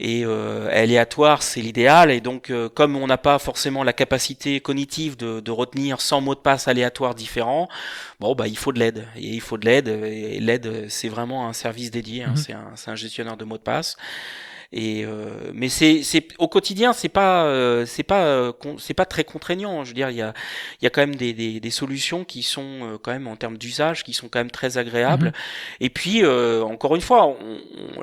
[0.01, 2.11] et euh, aléatoire c'est l'idéal.
[2.11, 6.21] Et donc euh, comme on n'a pas forcément la capacité cognitive de, de, retenir 100
[6.21, 7.69] mots de passe aléatoires différents
[8.19, 9.07] bon bah il faut de l'aide.
[9.15, 9.87] Et il faut de l'aide.
[9.87, 12.35] Et l'aide c'est vraiment un service dédié hein, mhm.
[12.35, 13.95] c'est un, un gestionnaire de mots de passe
[14.73, 19.05] et euh, mais c'est c'est au quotidien c'est pas euh, c'est pas euh, c'est pas
[19.05, 19.83] très contraignant.
[19.83, 20.33] Je veux dire il y a
[20.79, 23.57] il y a quand même des, des, des solutions qui sont quand même en termes
[23.57, 25.27] d'usage qui sont quand même très agréables.
[25.27, 25.33] Mhm.
[25.81, 27.37] Et puis encore une fois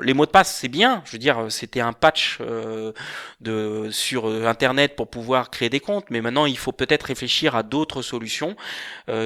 [0.01, 1.01] les mots de passe c'est bien.
[1.05, 2.39] Je veux dire c'était un patch
[3.41, 7.63] de sur internet pour pouvoir créer des comptes, mais maintenant il faut peut-être réfléchir à
[7.63, 8.55] d'autres solutions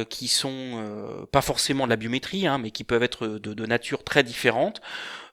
[0.09, 4.05] qui sont pas forcément de la biométrie, hein, mais qui peuvent être de, de nature
[4.05, 4.81] très différente.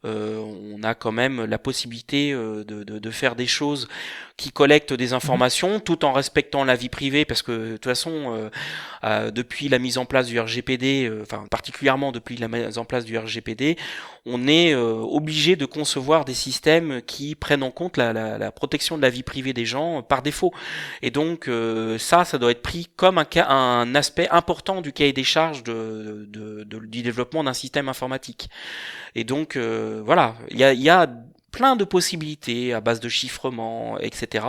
[0.06, 3.86] Euh, on a quand même la possibilité euh, de, de, faire des choses
[4.38, 5.80] qui collectent des informations mhm.
[5.82, 8.48] tout en respectant la vie privée parce que de toute façon
[9.04, 13.04] euh, depuis la mise en place du RGPD, enfin particulièrement depuis la mise en place
[13.04, 13.76] du RGPD,
[14.24, 19.02] on est obligé de concevoir des systèmes qui prennent en compte la, la, protection de
[19.02, 20.52] la vie privée des gens par défaut.
[21.02, 21.50] Et donc
[21.98, 26.26] ça, ça doit être pris comme un, un aspect important du cahier des charges de,
[26.28, 28.48] de, du développement d'un système informatique.
[29.14, 31.10] Et donc euh, voilà, il y a,
[31.52, 34.46] plein de possibilités à base de chiffrement, etc.,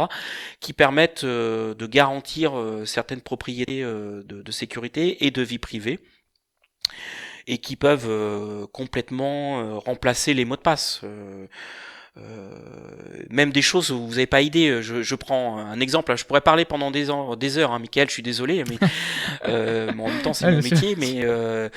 [0.60, 6.00] qui permettent euh, de garantir euh, certaines propriétés de, sécurité et de vie privée,
[7.48, 11.02] et qui peuvent complètement remplacer les mots de passe.
[12.18, 12.50] Euh,
[13.30, 14.82] même des choses où vous n'avez pas idée.
[14.82, 16.16] Je, je, prends un exemple.
[16.18, 18.10] Je pourrais parler pendant des, ans, des heures, hein, Michael.
[18.10, 18.78] Je suis désolé, mais
[19.48, 20.96] euh, en même temps c'est mon métier.
[20.98, 21.70] Mais euh,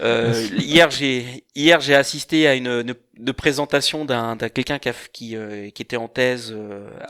[0.00, 5.68] euh, hier j'ai hier j'ai assisté à une, une, présentation d'un quelqu'un qui, qui, euh,
[5.70, 6.56] qui, était en thèse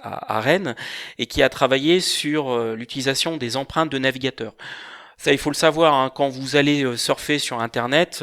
[0.02, 0.74] à, à, Rennes
[1.18, 4.54] et qui a travaillé sur l'utilisation des empreintes de navigateurs.
[5.16, 8.22] Ça, il faut le savoir, hein, quand vous allez surfer sur Internet,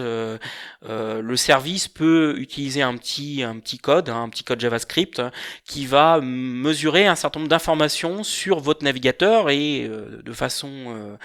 [0.83, 4.59] euh, euh, le service peut utiliser un petit, un petit code, hein, un petit code
[4.59, 5.31] JavaScript, hein,
[5.65, 11.17] qui va mesurer un certain nombre d'informations sur votre navigateur et de façon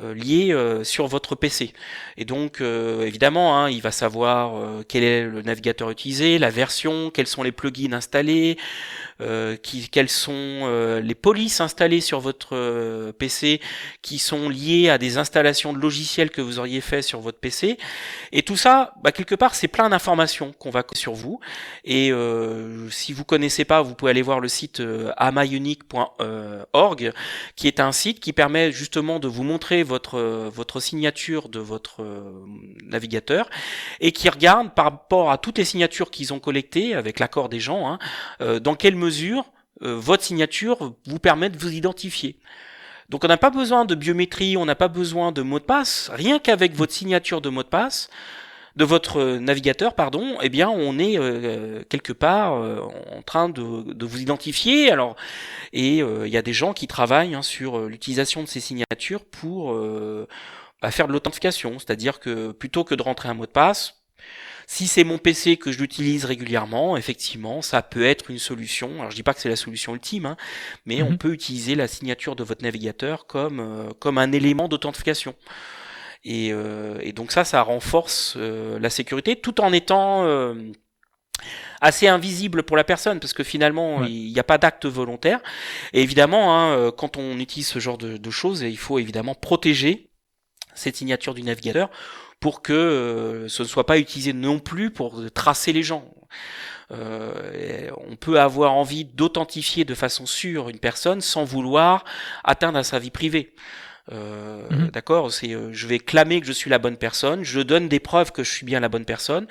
[0.00, 1.72] liée sur votre PC.
[2.16, 7.26] Et donc, évidemment, hein, il va savoir quel est le navigateur utilisé, la version, quels
[7.26, 8.56] sont les plugins installés,
[9.22, 13.60] euh, qui, quelles sont euh, les polices installées sur votre euh, PC
[14.00, 17.78] qui sont liées à des installations de logiciels que vous auriez fait sur votre PC.
[18.32, 21.40] Et tout ça, bah, quelque part, c'est plein d'informations qu'on va sur vous.
[21.84, 22.12] Et
[22.90, 24.82] si vous connaissez pas, vous pouvez aller voir le site
[25.16, 27.12] amaunique.org,
[27.56, 32.04] qui est un site qui permet justement de vous montrer votre votre signature de votre
[32.84, 33.48] navigateur
[34.00, 37.60] et qui regarde par rapport à toutes les signatures qu'ils ont collectées avec l'accord des
[37.60, 39.44] gens, hein, dans quelle mesure
[39.82, 42.36] euh, votre signature vous permet de vous identifier.
[43.08, 46.10] Donc on n'a pas besoin de biométrie, on n'a pas besoin de mot de passe,
[46.12, 48.08] rien qu'avec votre signature de mot de passe,
[48.76, 52.80] de votre navigateur, pardon, eh bien on est euh, quelque part euh,
[53.10, 54.90] en train de, vous identifier.
[54.90, 55.16] Alors
[55.72, 59.74] et il y a des gens qui travaillent hein, sur l'utilisation de ces signatures pour
[60.82, 64.02] bah, faire de l'authentification, c'est-à-dire que plutôt que de rentrer un mot de passe,
[64.66, 69.00] si c'est mon PC que je l'utilise régulièrement, effectivement, ça peut être une solution.
[69.00, 70.36] Alors je dis pas que c'est la solution ultime, hein,
[70.86, 71.18] mais on mhm.
[71.18, 75.34] peut utiliser la signature de votre navigateur comme euh, comme un élément d'authentification.
[76.24, 80.26] Et, euh, et, donc ça, ça renforce euh, la sécurité tout en étant
[81.80, 85.40] assez invisible pour la personne parce que finalement il n'y a pas d'acte volontaire.
[85.92, 90.10] Et évidemment, hein, quand on utilise ce genre de, de choses, il faut évidemment protéger
[90.74, 91.90] cette signature du navigateur
[92.42, 96.12] pour que euh, ce ne soit pas utilisé non plus pour tracer les gens.
[96.90, 102.04] Euh, on peut avoir envie d'authentifier de façon sûre une personne sans vouloir
[102.44, 103.54] atteindre à sa vie privée.
[104.10, 104.90] Euh, mhm.
[104.90, 108.32] D'accord, c'est je vais clamer que je suis la bonne personne, je donne des preuves
[108.32, 109.46] que je suis bien la bonne personne,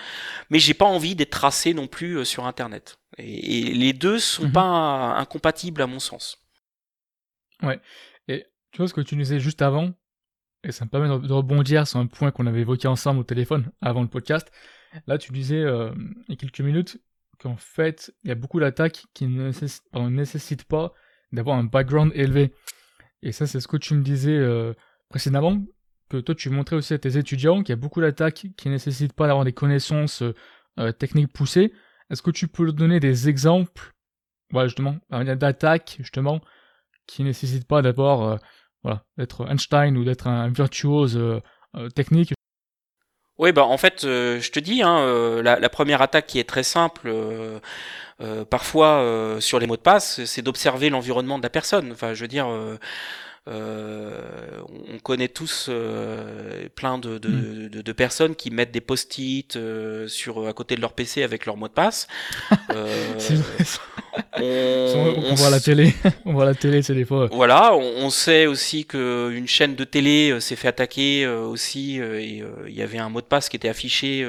[0.49, 2.97] mais j'ai pas envie d'être tracé non plus sur Internet.
[3.17, 4.51] Et, les deux sont mhm.
[4.51, 6.37] pas incompatibles à mon sens.
[7.63, 7.79] Ouais.
[8.27, 9.93] Et tu vois ce que tu disais juste avant,
[10.63, 13.71] et ça me permet de rebondir sur un point qu'on avait évoqué ensemble au téléphone
[13.81, 14.51] avant le podcast.
[15.07, 15.91] Là, tu disais euh,
[16.27, 17.01] il y a quelques minutes
[17.39, 19.51] qu'en fait, il y a beaucoup d'attaques qui ne
[20.09, 20.93] nécessitent, pas
[21.31, 22.53] d'avoir un background élevé.
[23.23, 24.73] Et ça, c'est ce que tu me disais euh,
[25.09, 25.61] précédemment,
[26.09, 28.73] que toi, tu montrais aussi à tes étudiants qu'il y a beaucoup d'attaques qui ne
[28.73, 30.23] nécessitent pas d'avoir des connaissances
[30.79, 31.73] euh, techniques poussées.
[32.09, 33.93] Est-ce que tu peux donner des exemples,
[34.51, 36.41] voilà, justement, d'attaques, justement,
[37.07, 38.39] qui ne nécessitent pas d'avoir
[38.83, 41.39] voilà, d'être Einstein ou d'être un virtuose euh,
[41.75, 42.33] euh, technique?
[43.41, 46.63] Oui, bah en fait, euh, je te dis, hein, la, première attaque qui est très
[46.63, 47.11] simple,
[48.49, 51.91] parfois sur les mots de passe, c'est d'observer l'environnement de la personne.
[51.91, 52.47] Enfin, je veux dire,
[53.47, 54.61] euh,
[54.93, 57.69] on connaît tous euh, plein de, de, mm.
[57.69, 61.47] de, de, personnes qui mettent des post-it euh, sur à côté de leur PC avec
[61.47, 62.07] leur mot de passe.
[64.37, 65.93] on, on, voit la télé,
[66.25, 67.29] on voit la télé, c'est des fois.
[67.31, 72.75] Voilà, on, sait aussi que une chaîne de télé s'est fait attaquer aussi et il
[72.75, 74.27] y avait un mot de passe qui était affiché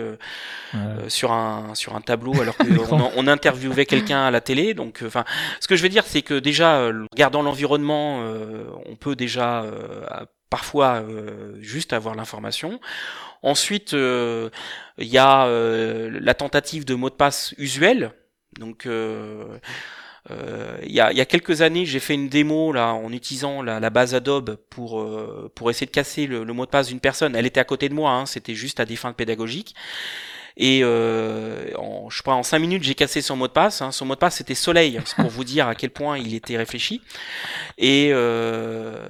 [1.09, 2.57] sur un sur un tableau alors
[2.89, 4.75] qu'on on interviewait quelqu'un à la télé.
[4.75, 5.25] Donc, enfin,
[5.61, 8.23] ce que je veux dire, c'est que déjà, regardant l'environnement,
[8.87, 12.79] on peut déjà euh, parfois euh, juste avoir l'information.
[13.43, 14.51] Ensuite, euh,
[14.99, 18.13] il y a la tentative de mot de passe usuel.
[18.59, 19.61] Donc il
[20.87, 25.05] y, a, quelques années, j'ai fait une démo là en utilisant la, base Adobe pour
[25.55, 27.35] pour essayer de casser le, mot de passe d'une personne.
[27.35, 29.75] Elle était à côté de moi, hein, c'était juste à des fins pédagogiques.
[30.57, 33.83] Et euh, en, je crois en 5 minutes, j'ai cassé son mot de passe.
[33.83, 33.93] Hein.
[33.93, 35.01] Son mot de passe, c'était soleil.
[35.17, 37.01] Pour vous dire à quel point il était réfléchi.
[37.79, 39.07] Et euh,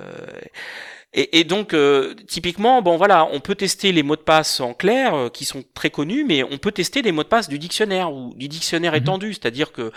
[1.14, 4.72] et, et, donc, euh, typiquement, bon voilà, on peut tester les mots de passe en
[4.72, 7.58] clair, euh, qui sont très connus, mais on peut tester des mots de passe du
[7.58, 8.98] dictionnaire ou du dictionnaire mhm.
[8.98, 9.92] étendu, c'est-à-dire que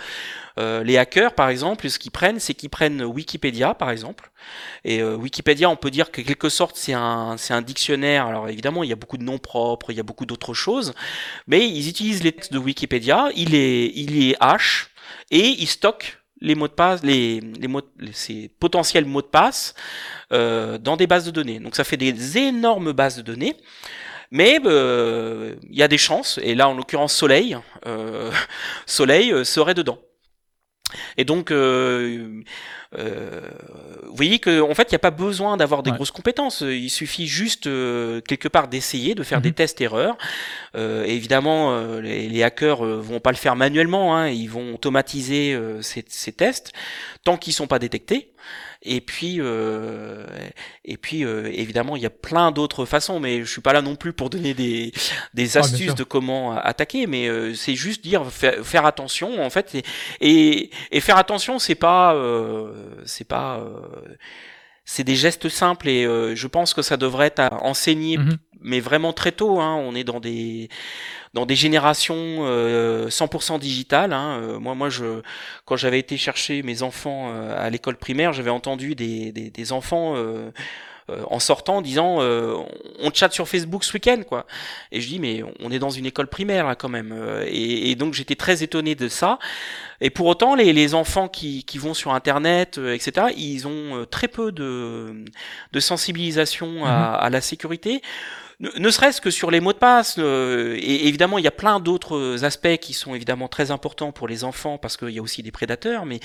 [0.60, 4.30] euh, les hackers, par exemple, ce qu'ils prennent, c'est qu'ils prennent Wikipédia, par exemple,
[4.84, 8.28] et Wikipédia, on peut dire que quelque sorte, c'est un, c'est un dictionnaire.
[8.28, 10.94] Alors évidemment, il y a beaucoup de noms propres, il y a beaucoup d'autres choses,
[11.48, 14.90] mais ils utilisent les textes de Wikipédia, il les, il les hash
[15.32, 17.82] et ils stockent les mots de passe, les, les mots,
[18.12, 19.74] ces potentiels mots de passe
[20.32, 21.60] euh, dans des bases de données.
[21.60, 23.56] Donc ça fait des énormes bases de données.
[24.32, 28.32] Mais euh, il y a des chances, et là en l'occurrence Soleil, euh,
[28.86, 30.00] Soleil euh, serait dedans.
[31.18, 31.52] Et donc,
[32.94, 33.42] euh, euh,
[34.04, 36.62] vous voyez qu'en en fait, il n'y a pas besoin d'avoir des grosses compétences.
[36.62, 39.56] Il suffit juste euh, quelque part d'essayer, de faire des mhm.
[39.56, 40.18] tests-erreurs.
[40.76, 44.16] Euh, évidemment, les, les, hackers vont pas le faire manuellement.
[44.16, 46.72] Hein, ils vont automatiser ces, ces, tests
[47.24, 48.32] tant qu'ils sont pas détectés.
[48.88, 50.26] Et puis, euh,
[50.86, 53.82] et puis euh, évidemment, il y a plein d'autres façons, mais je suis pas là
[53.82, 54.94] non plus pour donner des,
[55.34, 59.76] des ah, astuces de comment attaquer, mais euh, c'est juste dire faire, attention en fait,
[60.22, 62.14] et, et, faire attention, c'est pas,
[63.06, 63.64] c'est pas
[64.86, 66.04] c'est des gestes simples et
[66.36, 68.38] je pense que ça devrait être enseigné, mm-hmm.
[68.62, 69.60] mais vraiment très tôt.
[69.60, 70.70] Hein, on est dans des
[71.36, 74.14] dans des générations euh, 100% digitales.
[74.14, 74.40] Hein.
[74.42, 75.22] Euh, moi, moi, je,
[75.66, 79.72] quand j'avais été chercher mes enfants euh, à l'école primaire, j'avais entendu des, des, des
[79.74, 80.52] enfants euh,
[81.30, 84.46] en sortant disant on chatte sur Facebook ce week-end quoi.
[84.92, 87.16] Et je dis mais on est dans une école primaire là quand même.
[87.46, 89.40] Et, et donc j'étais très étonné de ça.
[90.02, 94.28] Et pour autant les, les enfants qui, qui vont sur internet etc ils ont très
[94.28, 95.26] peu de,
[95.72, 97.20] de sensibilisation à, mm-hmm.
[97.20, 98.02] à la sécurité
[98.60, 101.80] ne, serait-ce que sur les mots de passe, euh, et évidemment il y a plein
[101.80, 105.44] d'autres aspects qui sont évidemment très importants pour les enfants parce qu'il y a aussi
[105.44, 106.20] des prédateurs, mais,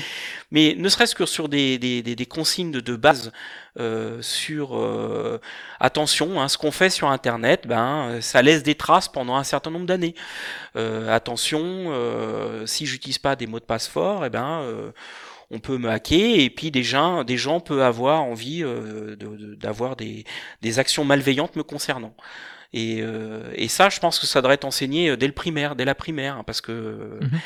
[0.51, 3.33] mais ne serait-ce que sur des, des, consignes de, base
[3.79, 5.41] euh, sur euh,
[5.81, 9.71] attention, hein, ce qu'on fait sur Internet, ben ça laisse des traces pendant un certain
[9.71, 10.15] nombre d'années.
[10.75, 11.93] attention,
[12.67, 14.93] si j'utilise pas des mots de passe forts, et eh ben
[15.51, 19.17] on peut me hacker et puis des gens, des gens peuvent avoir envie euh,
[19.57, 20.25] d'avoir des,
[20.63, 22.15] des actions malveillantes me concernant.
[22.73, 25.75] Et, euh, et, ça, je pense que ça devrait être enseigné euh, dès le primaire,
[25.75, 27.41] dès la primaire, hein, parce que mhm.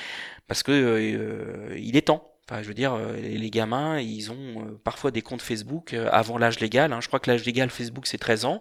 [0.47, 2.31] parce que il est temps.
[2.47, 6.93] Enfin, je veux dire, les gamins, ils ont parfois des comptes Facebook avant l'âge légal.
[6.93, 7.01] Hein.
[7.01, 8.61] Je crois que l'âge légal Facebook c'est 13 ans,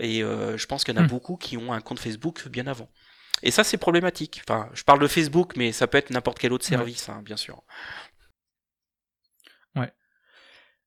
[0.00, 1.10] et je pense qu'il y en a mhm.
[1.10, 2.88] beaucoup qui ont un compte Facebook bien avant.
[3.42, 4.42] Et ça, c'est problématique.
[4.48, 7.36] Enfin, je parle de Facebook, mais ça peut être n'importe quel autre service, hein, bien
[7.36, 7.62] sûr.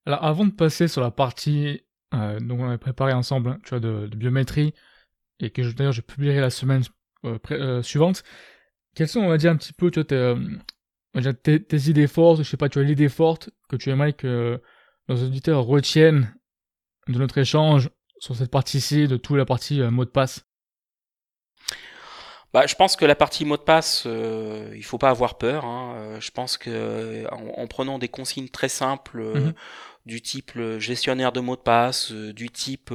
[0.06, 1.82] Alors, avant de passer sur la partie
[2.14, 4.74] euh, dont on a préparé ensemble, tu vois, de, biométrie,
[5.40, 6.84] et que d'ailleurs je publierai la semaine
[7.26, 8.24] euh, euh, suivante,
[8.96, 12.50] quelles sont, on va dire, un petit peu, tu vois, tes, tes, idées fortes, je
[12.50, 14.62] sais pas, tu as l'idée forte que tu aimerais que
[15.10, 16.34] nos auditeurs retiennent
[17.08, 17.90] de notre échange
[18.20, 20.46] sur cette partie-ci, de toute la partie mot de passe?
[22.56, 25.66] Bah, je pense que la partie mot de passe, euh, il faut pas avoir peur.
[25.66, 25.94] Hein.
[25.98, 29.54] Euh, je pense que en, prenant des consignes très simples euh, mhm.
[30.06, 32.94] du type gestionnaire de mots de passe, du type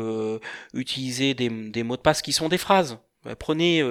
[0.72, 2.96] utiliser des, des, mots de passe qui sont des phrases.
[3.22, 3.84] Bah, prenez,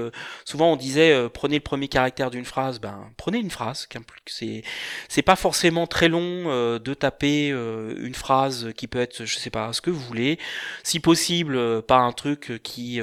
[0.44, 2.80] souvent on disait prenez le premier caractère d'une phrase.
[2.80, 3.88] Ben prenez une phrase.
[4.26, 4.64] C'est
[5.08, 9.72] c'est pas forcément très long de taper une phrase qui peut être, je sais pas,
[9.74, 10.40] ce que vous voulez.
[10.82, 13.00] Si possible, pas un truc qui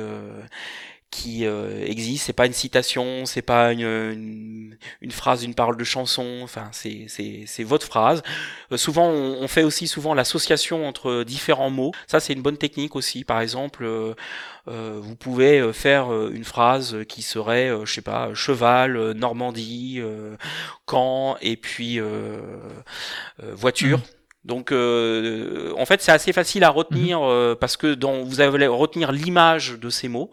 [1.11, 2.27] qui euh, existe.
[2.27, 6.41] C'est pas une citation, c'est pas une, une, phrase, une parole de chanson.
[6.43, 8.23] Enfin, c'est c'est votre phrase.
[8.73, 11.93] Euh, souvent, on, fait aussi souvent l'association entre différents mots.
[12.07, 13.25] Ça, c'est une bonne technique aussi.
[13.25, 14.15] Par exemple, euh,
[14.69, 20.01] euh vous pouvez faire une phrase qui serait, je sais pas, cheval, Normandie,
[20.85, 22.01] camp et puis
[23.39, 23.99] voiture.
[23.99, 24.16] Mmh.
[24.47, 27.27] Donc, euh, en fait, c'est assez facile à retenir mhm.
[27.29, 30.31] euh, parce que dans, vous allez retenir l'image de ces mots.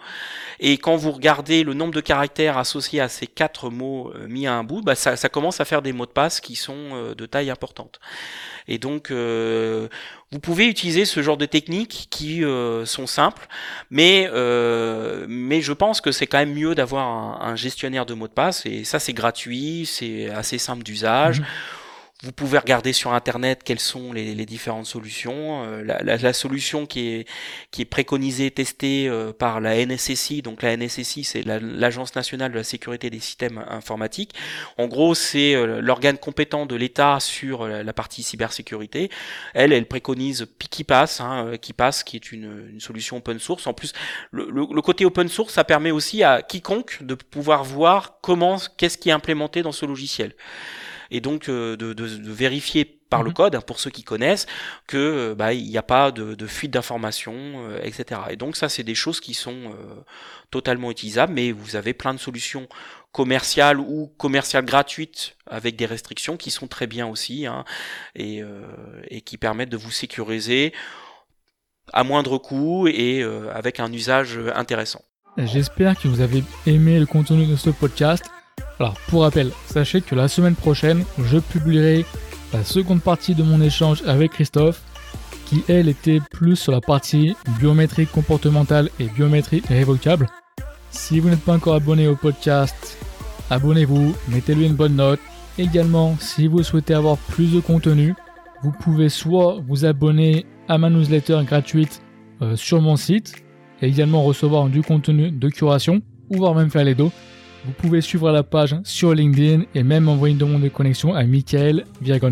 [0.59, 4.45] Et quand vous regardez le nombre de caractères associés à ces quatre mots euh, mis
[4.45, 7.13] à un bout, bah, ça, ça, commence à faire des mots de passe qui sont
[7.17, 7.99] de taille importante.
[8.67, 12.43] Et donc, vous pouvez utiliser ce genre de techniques qui
[12.85, 13.47] sont simples,
[13.89, 14.29] mais
[15.27, 18.65] mais je pense que c'est quand même mieux d'avoir un, gestionnaire de mots de passe.
[18.65, 21.41] Et ça, c'est gratuit, c'est assez simple d'usage.
[21.41, 21.45] Mhm.
[22.23, 25.65] Vous pouvez regarder sur internet quelles sont les, les différentes solutions.
[25.65, 27.27] Euh, la, la, la, solution qui est
[27.69, 30.41] qui est préconisée, testée euh, par la NSSI.
[30.41, 34.31] Donc la NSSI, c'est l'Agence nationale de la sécurité des systèmes informatiques.
[34.77, 39.09] En gros, c'est euh, l'organe compétent de l'État sur la, partie cybersécurité.
[39.53, 43.67] Elle, elle préconise PikiPass, hein, qui passe, qui est une, une, solution open source.
[43.67, 43.91] En plus,
[44.31, 48.57] le, le, le, côté open source, ça permet aussi à quiconque de pouvoir voir comment,
[48.77, 50.33] qu'est-ce qui est implémenté dans ce logiciel
[51.13, 53.35] et donc euh, de, de, de, vérifier par le mhm.
[53.35, 54.47] code, hein, pour ceux qui connaissent,
[54.87, 58.19] que euh, bah, il n'y a pas de, de fuite d'informations, euh, etc.
[58.31, 59.75] Et donc ça, c'est des choses qui sont
[60.49, 62.67] totalement utilisables, mais vous avez plein de solutions
[63.11, 67.63] commerciales ou commerciales gratuites avec des restrictions qui sont très bien aussi hein,
[68.15, 68.41] et,
[69.07, 70.73] et qui permettent de vous sécuriser
[71.91, 75.01] à moindre coût et avec un usage intéressant.
[75.37, 78.25] J'espère que vous avez aimé le contenu de ce podcast.
[78.79, 82.05] Alors pour rappel, sachez que la semaine prochaine, je publierai
[82.53, 84.81] la seconde partie de mon échange avec Christophe,
[85.45, 90.27] qui elle était plus sur la partie biométrie comportementale et biométrie révocable.
[90.89, 92.97] Si vous n'êtes pas encore abonné au podcast,
[93.49, 95.19] abonnez-vous, mettez-lui une bonne note.
[95.57, 98.15] Également, si vous souhaitez avoir plus de contenu,
[98.63, 102.01] vous pouvez soit vous abonner à ma newsletter gratuite
[102.41, 103.43] euh, sur mon site
[103.81, 107.11] et également recevoir du contenu de curation ou voir même faire les dos.
[107.65, 111.23] Vous pouvez suivre la page sur LinkedIn et même envoyer une demande de connexion à
[111.23, 112.31] Michael Viagon.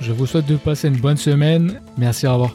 [0.00, 1.80] Je vous souhaite de passer une bonne semaine.
[1.96, 2.54] Merci, à revoir.